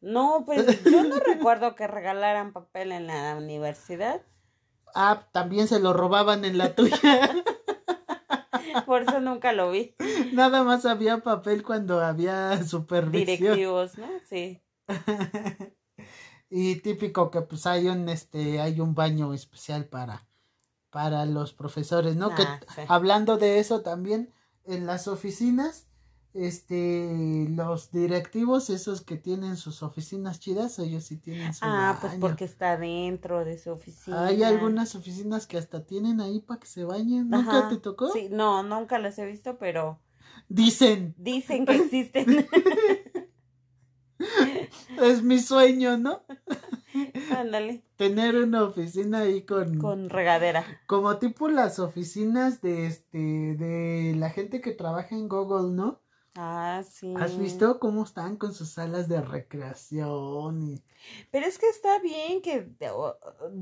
no, 0.00 0.44
pues 0.46 0.84
yo 0.84 1.02
no 1.02 1.16
recuerdo 1.26 1.74
que 1.74 1.88
regalaran 1.88 2.52
papel 2.52 2.92
en 2.92 3.08
la 3.08 3.34
universidad. 3.36 4.22
Ah, 4.94 5.26
también 5.32 5.66
se 5.66 5.80
lo 5.80 5.92
robaban 5.92 6.44
en 6.44 6.58
la 6.58 6.74
tuya. 6.74 6.98
Por 8.86 9.02
eso 9.02 9.20
nunca 9.20 9.52
lo 9.52 9.70
vi. 9.70 9.94
Nada 10.32 10.62
más 10.64 10.84
había 10.86 11.18
papel 11.18 11.62
cuando 11.62 12.00
había 12.00 12.62
supervisión. 12.64 13.26
Directivos, 13.26 13.98
¿no? 13.98 14.08
Sí. 14.28 14.62
y 16.50 16.76
típico 16.76 17.30
que 17.30 17.42
pues 17.42 17.66
hay 17.66 17.88
un 17.88 18.08
este 18.08 18.60
hay 18.60 18.80
un 18.80 18.94
baño 18.94 19.34
especial 19.34 19.84
para 19.86 20.26
para 20.90 21.26
los 21.26 21.52
profesores, 21.52 22.16
¿no? 22.16 22.34
que 22.34 22.42
ah, 22.42 22.60
hablando 22.88 23.36
de 23.36 23.58
eso 23.58 23.82
también 23.82 24.32
en 24.64 24.86
las 24.86 25.06
oficinas 25.06 25.87
este 26.46 27.46
los 27.50 27.90
directivos 27.90 28.70
esos 28.70 29.02
que 29.02 29.16
tienen 29.16 29.56
sus 29.56 29.82
oficinas 29.82 30.40
chidas 30.40 30.78
ellos 30.78 31.04
sí 31.04 31.16
tienen 31.16 31.52
su 31.54 31.60
ah 31.62 31.98
pues 32.00 32.14
porque 32.20 32.44
está 32.44 32.76
dentro 32.76 33.44
de 33.44 33.58
su 33.58 33.70
oficina. 33.70 34.26
Hay 34.26 34.42
algunas 34.42 34.94
oficinas 34.94 35.46
que 35.46 35.58
hasta 35.58 35.84
tienen 35.84 36.20
ahí 36.20 36.40
para 36.40 36.60
que 36.60 36.66
se 36.66 36.84
bañen 36.84 37.28
nunca 37.28 37.68
te 37.68 37.76
tocó 37.76 38.12
sí 38.12 38.28
no 38.30 38.62
nunca 38.62 38.98
las 38.98 39.18
he 39.18 39.26
visto 39.26 39.58
pero 39.58 40.00
dicen. 40.48 41.14
Dicen 41.18 41.66
que 41.66 41.76
existen. 41.76 42.46
Es 45.00 45.22
mi 45.22 45.38
sueño 45.38 45.96
no 45.96 46.24
Ándale. 47.36 47.84
Tener 47.96 48.36
una 48.36 48.64
oficina 48.64 49.20
ahí 49.20 49.42
con... 49.42 49.78
Con 49.78 50.10
regadera. 50.10 50.64
Como 50.86 51.18
tipo 51.18 51.48
las 51.48 51.78
oficinas 51.78 52.60
de 52.60 52.86
este, 52.86 53.18
de 53.18 54.14
la 54.16 54.30
gente 54.30 54.60
que 54.60 54.72
trabaja 54.72 55.14
en 55.14 55.28
Google, 55.28 55.74
¿no? 55.74 56.00
Ah, 56.40 56.84
sí. 56.88 57.12
¿Has 57.16 57.36
visto 57.36 57.80
cómo 57.80 58.04
están 58.04 58.36
con 58.36 58.54
sus 58.54 58.68
salas 58.68 59.08
de 59.08 59.20
recreación? 59.20 60.62
Y... 60.62 60.84
Pero 61.32 61.46
es 61.46 61.58
que 61.58 61.68
está 61.68 61.98
bien 61.98 62.42
que, 62.42 62.70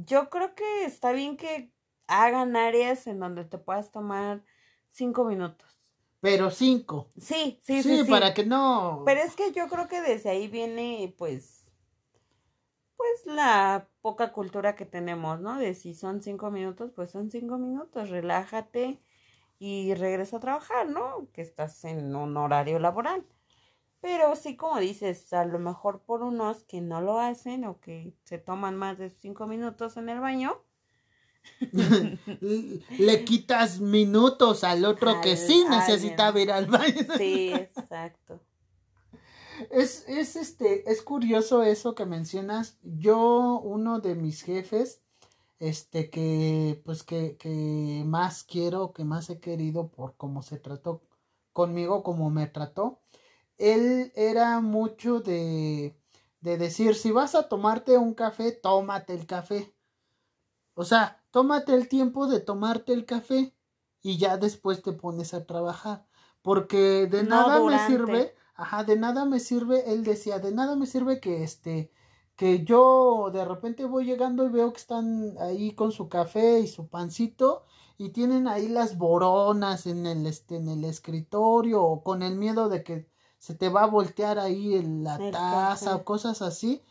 yo 0.04 0.28
creo 0.28 0.54
que 0.54 0.84
está 0.84 1.12
bien 1.12 1.38
que 1.38 1.72
hagan 2.06 2.54
áreas 2.54 3.06
en 3.06 3.18
donde 3.18 3.46
te 3.46 3.56
puedas 3.56 3.92
tomar 3.92 4.44
cinco 4.88 5.24
minutos. 5.24 5.66
Pero 6.20 6.50
cinco. 6.50 7.10
Sí, 7.16 7.58
sí, 7.62 7.82
sí. 7.82 8.04
Sí, 8.04 8.10
para 8.10 8.34
que 8.34 8.44
no. 8.44 9.04
Pero 9.06 9.22
es 9.22 9.34
que 9.36 9.52
yo 9.52 9.68
creo 9.68 9.88
que 9.88 10.02
desde 10.02 10.28
ahí 10.28 10.46
viene, 10.46 11.14
pues, 11.16 11.72
pues 12.98 13.24
la 13.24 13.88
poca 14.02 14.34
cultura 14.34 14.76
que 14.76 14.84
tenemos, 14.84 15.40
¿no? 15.40 15.58
De 15.58 15.72
si 15.72 15.94
son 15.94 16.20
cinco 16.20 16.50
minutos, 16.50 16.92
pues 16.94 17.10
son 17.10 17.30
cinco 17.30 17.56
minutos, 17.56 18.10
relájate 18.10 19.00
y 19.58 19.94
regresa 19.94 20.36
a 20.36 20.40
trabajar, 20.40 20.88
¿no? 20.88 21.28
Que 21.32 21.42
estás 21.42 21.84
en 21.84 22.14
un 22.14 22.36
horario 22.36 22.78
laboral. 22.78 23.24
Pero 24.00 24.36
sí, 24.36 24.56
como 24.56 24.78
dices, 24.78 25.32
a 25.32 25.44
lo 25.44 25.58
mejor 25.58 26.02
por 26.02 26.22
unos 26.22 26.64
que 26.64 26.80
no 26.80 27.00
lo 27.00 27.18
hacen 27.18 27.64
o 27.64 27.80
que 27.80 28.14
se 28.24 28.38
toman 28.38 28.76
más 28.76 28.98
de 28.98 29.10
cinco 29.10 29.46
minutos 29.46 29.96
en 29.96 30.08
el 30.08 30.20
baño. 30.20 30.62
Le 32.98 33.24
quitas 33.24 33.80
minutos 33.80 34.64
al 34.64 34.84
otro 34.84 35.20
que 35.20 35.36
sí 35.36 35.64
necesitaba 35.68 36.40
ir 36.40 36.52
al 36.52 36.66
baño. 36.66 37.06
Sí, 37.16 37.52
exacto. 37.54 38.40
Es, 39.70 40.04
es, 40.06 40.36
este, 40.36 40.90
es 40.90 41.02
curioso 41.02 41.62
eso 41.62 41.94
que 41.94 42.04
mencionas. 42.04 42.78
Yo, 42.82 43.60
uno 43.62 44.00
de 44.00 44.14
mis 44.14 44.42
jefes, 44.42 45.02
este 45.58 46.10
que 46.10 46.80
pues 46.84 47.02
que, 47.02 47.36
que 47.36 48.02
más 48.06 48.44
quiero, 48.44 48.92
que 48.92 49.04
más 49.04 49.30
he 49.30 49.40
querido 49.40 49.88
por 49.88 50.16
cómo 50.16 50.42
se 50.42 50.58
trató 50.58 51.02
conmigo, 51.52 52.02
como 52.02 52.30
me 52.30 52.46
trató. 52.46 53.00
Él 53.58 54.12
era 54.14 54.60
mucho 54.60 55.20
de, 55.20 55.96
de 56.40 56.58
decir, 56.58 56.94
si 56.94 57.10
vas 57.10 57.34
a 57.34 57.48
tomarte 57.48 57.96
un 57.98 58.14
café, 58.14 58.52
tómate 58.52 59.14
el 59.14 59.26
café. 59.26 59.74
O 60.74 60.84
sea, 60.84 61.24
tómate 61.30 61.74
el 61.74 61.88
tiempo 61.88 62.26
de 62.26 62.40
tomarte 62.40 62.92
el 62.92 63.06
café 63.06 63.54
y 64.02 64.18
ya 64.18 64.36
después 64.36 64.82
te 64.82 64.92
pones 64.92 65.32
a 65.34 65.46
trabajar. 65.46 66.06
Porque 66.42 67.08
de 67.10 67.24
nada 67.24 67.60
me 67.64 67.78
sirve, 67.86 68.34
ajá, 68.54 68.84
de 68.84 68.96
nada 68.96 69.24
me 69.24 69.40
sirve, 69.40 69.90
él 69.92 70.04
decía, 70.04 70.38
de 70.38 70.52
nada 70.52 70.76
me 70.76 70.86
sirve 70.86 71.18
que 71.18 71.42
este, 71.42 71.90
que 72.36 72.64
yo 72.64 73.30
de 73.32 73.44
repente 73.44 73.86
voy 73.86 74.04
llegando 74.04 74.44
y 74.44 74.50
veo 74.50 74.72
que 74.72 74.78
están 74.78 75.36
ahí 75.40 75.74
con 75.74 75.90
su 75.90 76.08
café 76.08 76.60
y 76.60 76.66
su 76.66 76.88
pancito 76.88 77.64
y 77.98 78.10
tienen 78.10 78.46
ahí 78.46 78.68
las 78.68 78.98
boronas 78.98 79.86
en 79.86 80.04
el 80.06 80.26
este 80.26 80.56
en 80.56 80.68
el 80.68 80.84
escritorio 80.84 81.82
o 81.82 82.02
con 82.02 82.22
el 82.22 82.36
miedo 82.36 82.68
de 82.68 82.84
que 82.84 83.08
se 83.38 83.54
te 83.54 83.70
va 83.70 83.84
a 83.84 83.86
voltear 83.86 84.38
ahí 84.38 84.74
en 84.74 85.02
la 85.02 85.18
taza 85.30 85.96
o 85.96 86.04
cosas 86.04 86.42
así 86.42 86.82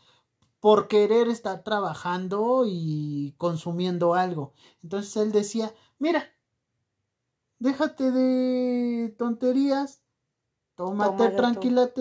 por 0.60 0.88
querer 0.88 1.28
estar 1.28 1.62
trabajando 1.62 2.64
y 2.66 3.34
consumiendo 3.38 4.14
algo. 4.14 4.52
Entonces 4.82 5.16
él 5.16 5.30
decía, 5.30 5.72
mira, 5.98 6.24
déjate 7.58 8.10
de 8.10 9.14
tonterías, 9.18 10.02
tómate 10.74 11.30
tranquila, 11.30 11.92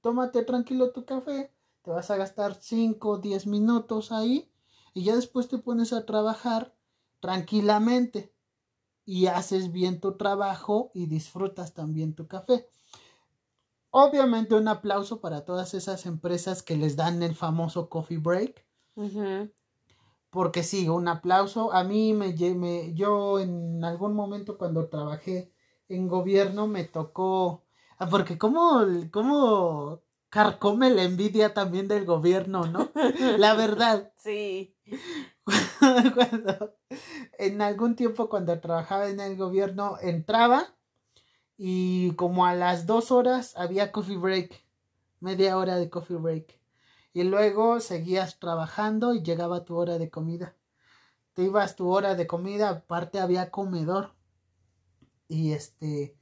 tómate 0.00 0.44
tranquilo 0.44 0.92
tu 0.92 1.04
café 1.04 1.53
te 1.84 1.90
vas 1.90 2.10
a 2.10 2.16
gastar 2.16 2.54
5 2.54 3.10
o 3.10 3.18
10 3.18 3.46
minutos 3.46 4.10
ahí 4.10 4.50
y 4.94 5.04
ya 5.04 5.14
después 5.14 5.48
te 5.48 5.58
pones 5.58 5.92
a 5.92 6.06
trabajar 6.06 6.74
tranquilamente 7.20 8.32
y 9.04 9.26
haces 9.26 9.70
bien 9.70 10.00
tu 10.00 10.16
trabajo 10.16 10.90
y 10.94 11.06
disfrutas 11.06 11.74
también 11.74 12.14
tu 12.14 12.26
café. 12.26 12.70
Obviamente 13.90 14.54
un 14.54 14.66
aplauso 14.66 15.20
para 15.20 15.44
todas 15.44 15.74
esas 15.74 16.06
empresas 16.06 16.62
que 16.62 16.76
les 16.76 16.96
dan 16.96 17.22
el 17.22 17.34
famoso 17.34 17.90
coffee 17.90 18.16
break. 18.18 18.66
Porque 20.30 20.62
sí, 20.62 20.88
un 20.88 21.06
aplauso. 21.06 21.72
A 21.72 21.84
mí 21.84 22.14
me, 22.14 22.32
me, 22.54 22.94
yo 22.94 23.38
en 23.38 23.84
algún 23.84 24.14
momento 24.14 24.56
cuando 24.56 24.88
trabajé 24.88 25.52
en 25.88 26.08
gobierno 26.08 26.66
me 26.66 26.84
tocó, 26.84 27.62
ah, 27.98 28.08
porque 28.08 28.38
como, 28.38 28.80
como 29.12 30.03
carcome 30.34 30.90
la 30.90 31.04
envidia 31.04 31.54
también 31.54 31.86
del 31.86 32.04
gobierno, 32.04 32.66
¿no? 32.66 32.90
La 33.38 33.54
verdad. 33.54 34.12
Sí. 34.24 34.74
Cuando, 36.14 36.74
en 37.38 37.60
algún 37.60 37.94
tiempo 37.94 38.30
cuando 38.30 38.58
trabajaba 38.58 39.10
en 39.10 39.20
el 39.20 39.36
gobierno 39.36 39.98
entraba 40.00 40.74
y 41.58 42.14
como 42.14 42.46
a 42.46 42.54
las 42.54 42.86
dos 42.86 43.12
horas 43.12 43.54
había 43.56 43.92
coffee 43.92 44.16
break, 44.16 44.64
media 45.20 45.58
hora 45.58 45.76
de 45.76 45.90
coffee 45.90 46.16
break. 46.16 46.58
Y 47.12 47.24
luego 47.24 47.80
seguías 47.80 48.40
trabajando 48.40 49.14
y 49.14 49.22
llegaba 49.22 49.66
tu 49.66 49.76
hora 49.76 49.98
de 49.98 50.08
comida. 50.08 50.56
Te 51.34 51.42
ibas 51.42 51.76
tu 51.76 51.90
hora 51.90 52.14
de 52.14 52.26
comida, 52.26 52.70
aparte 52.70 53.20
había 53.20 53.50
comedor. 53.50 54.14
Y 55.28 55.52
este, 55.52 56.16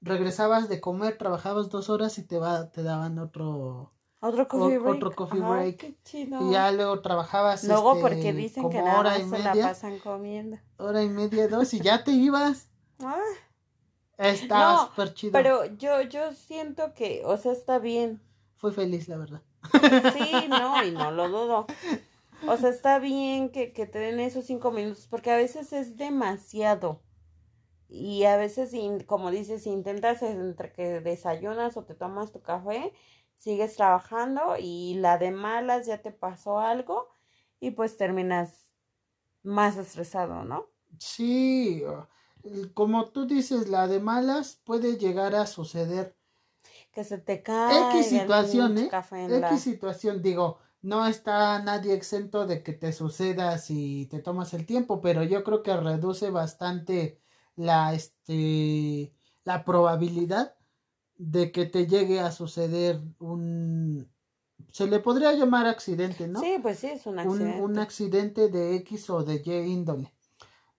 regresabas 0.00 0.68
de 0.68 0.80
comer, 0.80 1.18
trabajabas 1.18 1.68
dos 1.68 1.90
horas 1.90 2.18
y 2.18 2.26
te 2.26 2.38
va, 2.38 2.70
te 2.70 2.82
daban 2.82 3.18
otro 3.18 3.92
otro 4.22 4.48
coffee 4.48 4.78
break. 4.78 4.96
Otro 4.96 5.12
coffee 5.12 5.40
break. 5.40 5.96
Y 6.12 6.50
ya 6.52 6.70
luego 6.72 7.00
trabajabas. 7.00 7.64
Luego 7.64 7.92
este, 7.92 8.02
porque 8.02 8.32
dicen 8.34 8.68
que 8.68 8.82
nada 8.82 9.00
hora 9.00 9.18
y 9.18 9.24
media, 9.24 9.54
la 9.54 9.68
pasan 9.68 9.98
comiendo. 9.98 10.58
Hora 10.76 11.02
y 11.02 11.08
media, 11.08 11.48
dos, 11.48 11.72
y 11.72 11.80
ya 11.80 12.04
te 12.04 12.12
ibas. 12.12 12.68
Ah. 13.02 13.16
Está 14.18 14.86
súper 14.86 15.14
chido. 15.14 15.32
Pero 15.32 15.64
yo, 15.76 16.02
yo 16.02 16.32
siento 16.32 16.92
que, 16.92 17.22
o 17.24 17.38
sea, 17.38 17.52
está 17.52 17.78
bien. 17.78 18.20
Fui 18.56 18.72
feliz, 18.72 19.08
la 19.08 19.16
verdad. 19.16 19.42
Sí, 20.12 20.48
no, 20.48 20.84
y 20.84 20.90
no 20.90 21.10
lo 21.10 21.28
dudo. 21.28 21.66
O 22.46 22.56
sea, 22.58 22.68
está 22.68 22.98
bien 22.98 23.50
que, 23.50 23.72
que 23.72 23.86
te 23.86 23.98
den 23.98 24.20
esos 24.20 24.44
cinco 24.44 24.70
minutos, 24.70 25.06
porque 25.08 25.30
a 25.30 25.36
veces 25.36 25.72
es 25.72 25.96
demasiado. 25.96 27.00
Y 27.92 28.24
a 28.24 28.36
veces, 28.36 28.72
como 29.06 29.32
dices, 29.32 29.66
intentas 29.66 30.22
entre 30.22 30.72
que 30.72 31.00
desayunas 31.00 31.76
o 31.76 31.84
te 31.84 31.94
tomas 31.94 32.30
tu 32.30 32.40
café, 32.40 32.92
sigues 33.34 33.74
trabajando 33.74 34.54
y 34.58 34.94
la 34.94 35.18
de 35.18 35.32
malas 35.32 35.86
ya 35.86 36.00
te 36.00 36.12
pasó 36.12 36.60
algo 36.60 37.08
y 37.58 37.72
pues 37.72 37.96
terminas 37.96 38.70
más 39.42 39.76
estresado, 39.76 40.44
¿no? 40.44 40.66
Sí, 40.98 41.82
como 42.74 43.10
tú 43.10 43.26
dices, 43.26 43.68
la 43.68 43.88
de 43.88 43.98
malas 43.98 44.60
puede 44.64 44.96
llegar 44.96 45.34
a 45.34 45.46
suceder. 45.46 46.16
Que 46.92 47.02
se 47.02 47.18
te 47.18 47.42
cae. 47.42 47.98
X 47.98 48.06
situación, 48.06 48.78
¿eh? 48.78 48.90
X 48.90 49.60
situación, 49.60 50.22
digo, 50.22 50.58
no 50.82 51.06
está 51.06 51.60
nadie 51.62 51.94
exento 51.94 52.46
de 52.46 52.62
que 52.62 52.72
te 52.72 52.92
suceda 52.92 53.58
si 53.58 54.06
te 54.06 54.20
tomas 54.20 54.54
el 54.54 54.64
tiempo, 54.64 55.00
pero 55.00 55.22
yo 55.24 55.42
creo 55.44 55.62
que 55.62 55.76
reduce 55.76 56.30
bastante 56.30 57.20
la, 57.60 57.94
este, 57.94 59.12
la 59.44 59.64
probabilidad 59.64 60.54
de 61.16 61.52
que 61.52 61.66
te 61.66 61.86
llegue 61.86 62.20
a 62.20 62.32
suceder 62.32 63.00
un, 63.18 64.10
se 64.72 64.86
le 64.86 65.00
podría 65.00 65.32
llamar 65.32 65.66
accidente, 65.66 66.26
¿no? 66.26 66.40
Sí, 66.40 66.56
pues 66.62 66.78
sí, 66.78 66.88
es 66.88 67.06
un 67.06 67.18
accidente. 67.18 67.60
Un, 67.60 67.78
accidente 67.78 68.48
de 68.48 68.76
X 68.76 69.10
o 69.10 69.22
de 69.22 69.42
Y 69.44 69.50
índole. 69.52 70.12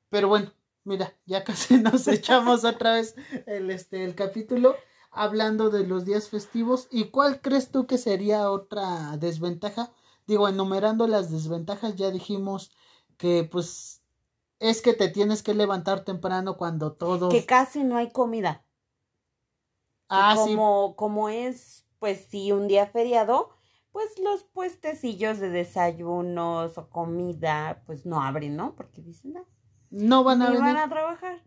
Pero 0.10 0.28
bueno, 0.28 0.52
mira, 0.84 1.13
ya 1.26 1.44
casi 1.44 1.78
nos 1.78 2.08
echamos 2.08 2.63
otra 2.63 2.94
vez 2.94 3.15
el, 3.46 3.70
este, 3.70 4.04
el 4.04 4.15
capítulo 4.15 4.76
hablando 5.12 5.70
de 5.70 5.86
los 5.86 6.06
días 6.06 6.30
festivos. 6.30 6.88
¿Y 6.89 7.06
cuál 7.06 7.41
crees 7.41 7.72
tú 7.72 7.86
que 7.86 7.98
sería 7.98 8.50
otra 8.50 9.17
desventaja? 9.17 9.91
Digo, 10.26 10.48
enumerando 10.48 11.08
las 11.08 11.30
desventajas, 11.30 11.96
ya 11.96 12.10
dijimos 12.10 12.72
que 13.17 13.44
pues 13.44 14.01
es 14.62 14.82
que 14.82 14.93
te 14.93 15.10
tienes 15.10 15.41
que 15.41 15.56
levantar 15.56 16.06
temprano 16.06 16.56
cuando 16.56 16.93
todo. 16.93 17.30
Que 17.30 17.45
casi 17.45 17.84
no 17.84 17.97
hay 17.97 18.12
comida. 18.12 18.63
Ah, 20.08 20.36
como, 20.36 20.95
Como 20.95 21.30
es, 21.30 21.88
pues 22.00 22.28
sí, 22.30 22.52
un 22.52 22.67
día 22.67 22.86
feriado, 22.86 23.50
pues 23.91 24.08
los 24.19 24.43
puestecillos 24.43 25.39
de 25.39 25.50
desayunos 25.50 26.78
o 26.78 26.89
comida, 26.89 27.82
pues 27.88 28.06
no 28.06 28.21
abren, 28.21 28.56
¿no? 28.56 28.76
Porque 28.76 29.02
dicen, 29.02 29.34
no. 29.34 29.45
No 29.89 30.24
van 30.24 30.41
a 30.41 30.52
van 30.52 30.78
a 30.78 30.88
trabajar. 30.88 31.41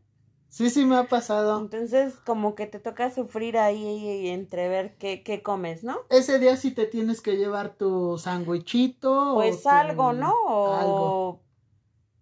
Sí, 0.48 0.70
sí 0.70 0.84
me 0.84 0.96
ha 0.96 1.08
pasado. 1.08 1.58
Entonces, 1.60 2.14
como 2.26 2.54
que 2.54 2.66
te 2.66 2.78
toca 2.78 3.10
sufrir 3.12 3.58
ahí 3.58 4.28
entre 4.28 4.68
ver 4.68 4.96
qué, 4.98 5.22
qué 5.22 5.42
comes, 5.42 5.84
¿no? 5.84 5.98
Ese 6.10 6.38
día 6.38 6.56
sí 6.56 6.72
te 6.72 6.86
tienes 6.86 7.20
que 7.20 7.36
llevar 7.36 7.76
tu 7.76 8.18
sándwichito. 8.18 9.34
Pues 9.34 9.66
algo, 9.66 10.12
¿no? 10.12 10.32
O 10.46 10.74
algo 10.74 11.43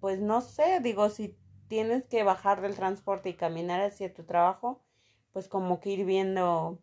pues 0.03 0.21
no 0.21 0.41
sé, 0.41 0.81
digo, 0.81 1.09
si 1.11 1.39
tienes 1.69 2.09
que 2.09 2.25
bajar 2.25 2.61
del 2.61 2.75
transporte 2.75 3.29
y 3.29 3.35
caminar 3.35 3.81
hacia 3.81 4.13
tu 4.13 4.25
trabajo, 4.25 4.83
pues 5.31 5.47
como 5.47 5.79
que 5.79 5.91
ir 5.91 6.05
viendo. 6.05 6.81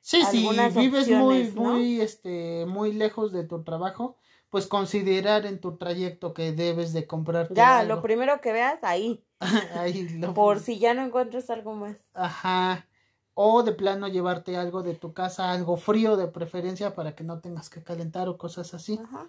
Sí, 0.00 0.24
sí, 0.24 0.48
vives 0.74 1.10
muy, 1.10 1.50
muy, 1.50 2.00
este, 2.00 2.64
muy 2.64 2.94
lejos 2.94 3.32
de 3.32 3.44
tu 3.44 3.62
trabajo, 3.64 4.16
pues 4.48 4.66
considerar 4.66 5.44
en 5.44 5.60
tu 5.60 5.76
trayecto 5.76 6.32
que 6.32 6.52
debes 6.52 6.94
de 6.94 7.06
comprar. 7.06 7.52
Ya, 7.52 7.82
lo 7.82 8.00
primero 8.00 8.40
que 8.40 8.52
veas 8.52 8.82
ahí. 8.82 9.22
ahí 9.78 10.08
lo... 10.18 10.32
Por 10.32 10.58
si 10.58 10.78
ya 10.78 10.94
no 10.94 11.04
encuentras 11.04 11.50
algo 11.50 11.74
más. 11.74 11.98
Ajá. 12.14 12.88
O 13.34 13.62
de 13.62 13.72
plano 13.72 14.08
llevarte 14.08 14.56
algo 14.56 14.82
de 14.82 14.94
tu 14.94 15.12
casa, 15.12 15.52
algo 15.52 15.76
frío 15.76 16.16
de 16.16 16.28
preferencia 16.28 16.94
para 16.94 17.14
que 17.14 17.24
no 17.24 17.40
tengas 17.40 17.68
que 17.68 17.82
calentar 17.82 18.26
o 18.30 18.38
cosas 18.38 18.72
así. 18.72 18.98
Ajá. 19.04 19.28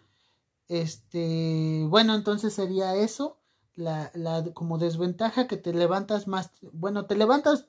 Este, 0.67 1.85
bueno, 1.87 2.15
entonces 2.15 2.53
sería 2.53 2.95
eso, 2.95 3.37
la, 3.75 4.11
la 4.13 4.43
como 4.53 4.77
desventaja 4.77 5.47
que 5.47 5.57
te 5.57 5.73
levantas 5.73 6.27
más, 6.27 6.51
bueno, 6.71 7.05
te 7.05 7.15
levantas 7.15 7.67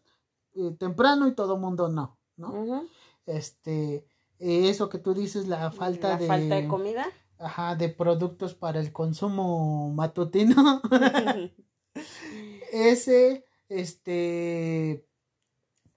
eh, 0.55 0.75
temprano 0.79 1.29
y 1.29 1.35
todo 1.35 1.59
mundo 1.59 1.89
no, 1.89 2.17
¿no? 2.37 2.87
Este, 3.27 4.07
eso 4.39 4.89
que 4.89 4.99
tú 4.99 5.15
dices, 5.15 5.47
la 5.49 5.71
falta 5.71 6.17
de... 6.17 6.27
falta 6.27 6.55
de 6.55 6.69
comida. 6.69 7.07
Ajá, 7.39 7.75
de 7.75 7.91
productos 7.91 8.55
para 8.55 8.81
el 8.81 8.93
consumo 8.93 9.93
matutino. 9.95 10.81
Ese, 12.73 13.45
este, 13.69 15.07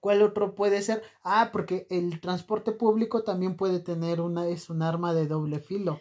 ¿cuál 0.00 0.22
otro 0.22 0.54
puede 0.54 0.82
ser? 0.82 1.02
Ah, 1.22 1.50
porque 1.52 1.86
el 1.90 2.20
transporte 2.20 2.72
público 2.72 3.22
también 3.22 3.56
puede 3.56 3.80
tener 3.80 4.20
una, 4.20 4.48
es 4.48 4.70
un 4.70 4.82
arma 4.82 5.14
de 5.14 5.26
doble 5.26 5.60
filo. 5.60 6.00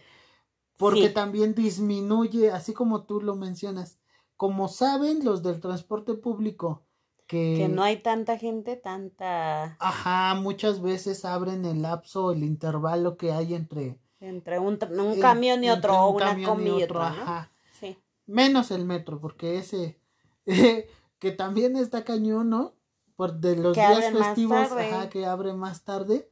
Porque 0.79 1.09
también 1.09 1.53
disminuye, 1.53 2.51
así 2.51 2.71
como 2.73 3.03
tú 3.03 3.19
lo 3.19 3.35
mencionas, 3.35 3.99
como 4.37 4.69
saben 4.69 5.25
los 5.25 5.43
del 5.43 5.59
transporte 5.59 6.13
público, 6.13 6.85
que, 7.27 7.55
que, 7.57 7.67
no 7.67 7.83
hay 7.83 7.97
tanta 7.97 8.37
gente, 8.37 8.77
tanta... 8.77 9.75
Ajá, 9.77 10.35
muchas 10.35 10.81
veces 10.81 11.25
abren 11.25 11.65
el 11.65 11.81
lapso, 11.81 12.31
el 12.31 12.45
intervalo 12.45 13.17
que 13.17 13.33
hay 13.33 13.55
entre 13.55 13.99
entre 14.21 14.59
un, 14.59 14.77
un 14.91 15.19
camión 15.19 15.63
y 15.63 15.69
otro, 15.69 15.97
o 15.97 16.15
una 16.15 16.35
combi 16.43 16.69
y 16.69 16.83
otro, 16.83 17.01
ajá. 17.01 17.51
Sí. 17.79 17.97
Menos 18.25 18.71
el 18.71 18.85
metro, 18.85 19.19
porque 19.19 19.57
ese, 19.57 19.99
que 21.19 21.31
también 21.31 21.75
está 21.75 22.03
cañón, 22.03 22.49
¿no? 22.49 22.73
Por 23.17 23.33
de 23.35 23.57
los 23.57 23.75
días 23.75 24.13
festivos, 24.13 24.71
ajá, 24.71 25.09
que 25.09 25.25
abre 25.25 25.53
más 25.53 25.83
tarde. 25.83 26.31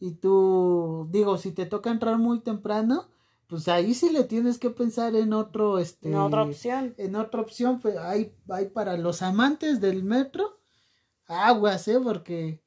Y 0.00 0.12
tú, 0.12 1.06
digo, 1.10 1.36
si 1.36 1.52
te 1.52 1.66
toca 1.66 1.90
entrar 1.90 2.18
muy 2.18 2.40
temprano, 2.40 3.08
pues 3.52 3.68
ahí 3.68 3.92
sí 3.92 4.08
le 4.08 4.24
tienes 4.24 4.58
que 4.58 4.70
pensar 4.70 5.14
en 5.14 5.34
otro, 5.34 5.78
este. 5.78 6.08
En 6.08 6.14
otra 6.14 6.42
opción. 6.42 6.94
En 6.96 7.16
otra 7.16 7.42
opción, 7.42 7.80
pues 7.80 7.98
hay, 7.98 8.34
hay 8.48 8.70
para 8.70 8.96
los 8.96 9.20
amantes 9.20 9.78
del 9.78 10.04
metro, 10.04 10.58
aguas, 11.26 11.86
¿eh? 11.86 12.00
Porque 12.02 12.62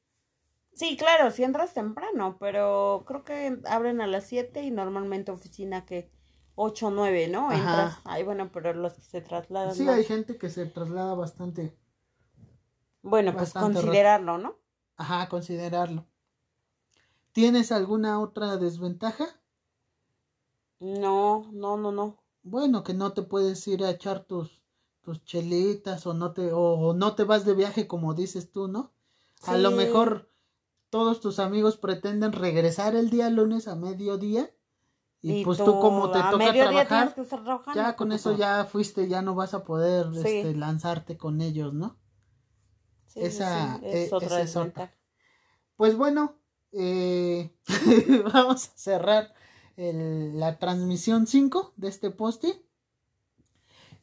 Sí, 0.74 0.96
claro, 0.96 1.32
si 1.32 1.42
entras 1.42 1.74
temprano, 1.74 2.36
pero 2.38 3.02
creo 3.04 3.24
que 3.24 3.58
abren 3.66 4.00
a 4.00 4.06
las 4.06 4.28
7 4.28 4.62
y 4.62 4.70
normalmente 4.70 5.32
oficina 5.32 5.84
que 5.84 6.12
8 6.54 6.86
o 6.86 6.90
9, 6.92 7.26
¿no? 7.26 7.50
Entras. 7.50 7.98
Ay, 8.04 8.22
bueno, 8.22 8.52
pero 8.52 8.72
los 8.72 8.92
que 8.92 9.02
se 9.02 9.20
trasladan. 9.20 9.74
Sí, 9.74 9.88
hay 9.88 10.04
gente 10.04 10.38
que 10.38 10.48
se 10.50 10.66
traslada 10.66 11.14
bastante. 11.14 11.76
Bueno, 13.02 13.32
pues 13.32 13.54
considerarlo, 13.54 14.38
¿no? 14.38 14.56
Ajá, 14.96 15.28
considerarlo. 15.28 16.06
¿Tienes 17.32 17.72
alguna 17.72 18.20
otra 18.20 18.56
desventaja? 18.56 19.26
No, 20.80 21.50
no, 21.52 21.76
no, 21.76 21.92
no. 21.92 22.18
Bueno, 22.42 22.84
que 22.84 22.94
no 22.94 23.12
te 23.12 23.22
puedes 23.22 23.66
ir 23.66 23.84
a 23.84 23.90
echar 23.90 24.24
tus, 24.24 24.62
tus 25.02 25.24
chelitas 25.24 26.06
o 26.06 26.14
no 26.14 26.32
te, 26.32 26.50
o, 26.52 26.94
no 26.94 27.14
te 27.14 27.24
vas 27.24 27.44
de 27.44 27.54
viaje 27.54 27.86
como 27.86 28.14
dices 28.14 28.52
tú, 28.52 28.68
¿no? 28.68 28.92
A 29.46 29.56
lo 29.56 29.70
mejor 29.70 30.30
todos 30.90 31.20
tus 31.20 31.38
amigos 31.38 31.76
pretenden 31.76 32.32
regresar 32.32 32.94
el 32.94 33.10
día 33.10 33.28
lunes 33.30 33.68
a 33.68 33.76
mediodía 33.76 34.50
y, 35.20 35.44
pues 35.44 35.58
tú, 35.58 35.80
como 35.80 36.10
te 36.10 36.20
toca 36.30 36.52
trabajar, 36.52 37.14
ya 37.74 37.96
con 37.96 38.12
eso 38.12 38.36
ya 38.36 38.64
fuiste, 38.64 39.08
ya 39.08 39.22
no 39.22 39.34
vas 39.34 39.54
a 39.54 39.64
poder 39.64 40.06
este, 40.14 40.54
lanzarte 40.54 41.16
con 41.16 41.40
ellos, 41.40 41.74
¿no? 41.74 41.96
esa, 43.16 43.80
es, 43.82 44.12
e, 44.12 44.14
otra 44.14 44.92
Pues 45.76 45.96
bueno, 45.96 46.36
eh, 46.72 47.50
vamos 48.32 48.68
a 48.68 48.72
cerrar 48.76 49.34
la 49.76 50.58
transmisión 50.58 51.26
5 51.26 51.74
de 51.76 51.88
este 51.88 52.10
poste. 52.10 52.62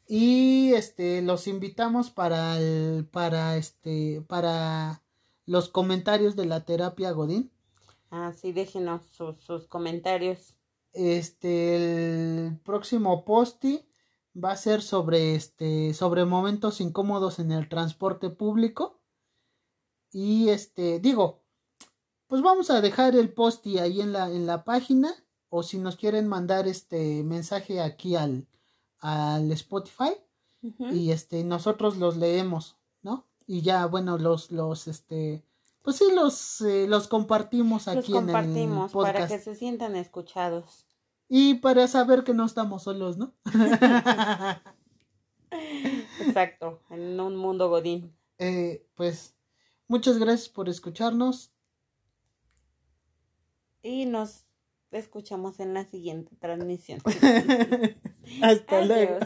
Y 0.06 0.72
este 0.74 1.22
los 1.22 1.46
invitamos 1.46 2.10
para 2.10 2.58
el, 2.58 3.06
para 3.10 3.56
este 3.56 4.22
para 4.28 5.02
los 5.46 5.68
comentarios 5.68 6.36
de 6.36 6.46
la 6.46 6.64
terapia 6.64 7.10
Godín. 7.12 7.50
Ah, 8.10 8.32
sí, 8.32 8.52
déjenos 8.52 9.02
sus, 9.08 9.66
comentarios. 9.66 10.56
Este, 10.92 11.76
el 12.46 12.60
próximo 12.60 13.24
posti 13.24 13.88
va 14.36 14.52
a 14.52 14.56
ser 14.56 14.82
sobre 14.82 15.34
este, 15.34 15.94
sobre 15.94 16.24
momentos 16.24 16.80
incómodos 16.80 17.38
en 17.38 17.50
el 17.50 17.68
transporte 17.68 18.30
público. 18.30 19.00
Y 20.12 20.50
este, 20.50 21.00
digo, 21.00 21.42
pues 22.28 22.40
vamos 22.42 22.70
a 22.70 22.80
dejar 22.80 23.16
el 23.16 23.32
posti 23.32 23.78
ahí 23.78 24.00
en 24.00 24.12
la, 24.12 24.30
en 24.30 24.46
la 24.46 24.64
página. 24.64 25.23
O 25.56 25.62
si 25.62 25.78
nos 25.78 25.96
quieren 25.96 26.26
mandar 26.26 26.66
este 26.66 27.22
mensaje 27.22 27.80
aquí 27.80 28.16
al, 28.16 28.46
al 28.98 29.52
Spotify. 29.52 30.14
Y 30.78 31.10
este, 31.10 31.44
nosotros 31.44 31.98
los 31.98 32.16
leemos, 32.16 32.76
¿no? 33.02 33.26
y 33.46 33.62
ya 33.62 33.86
bueno 33.86 34.18
los 34.18 34.50
los 34.50 34.88
este 34.88 35.44
pues 35.82 35.96
sí 35.96 36.04
los 36.14 36.60
eh, 36.62 36.86
los 36.88 37.08
compartimos 37.08 37.88
aquí 37.88 38.12
los 38.12 38.22
compartimos 38.22 38.92
en 38.92 38.98
el 38.98 39.04
para 39.04 39.26
que 39.26 39.38
se 39.38 39.54
sientan 39.54 39.96
escuchados. 39.96 40.86
Y 41.28 41.54
para 41.54 41.88
saber 41.88 42.22
que 42.22 42.34
no 42.34 42.44
estamos 42.44 42.84
solos 42.84 43.16
no 43.18 43.34
exacto 46.20 46.82
en 46.90 47.20
un 47.20 47.36
mundo 47.36 47.68
godín. 47.68 48.14
Eh, 48.38 48.86
pues 48.94 49.34
muchas 49.88 50.18
gracias 50.18 50.48
por 50.48 50.68
escucharnos. 50.68 51.52
Y 53.82 54.06
nos 54.06 54.43
escuchamos 54.98 55.60
en 55.60 55.74
la 55.74 55.84
siguiente 55.84 56.36
transmisión. 56.36 57.00
Hasta 58.42 58.84
luego 58.84 59.18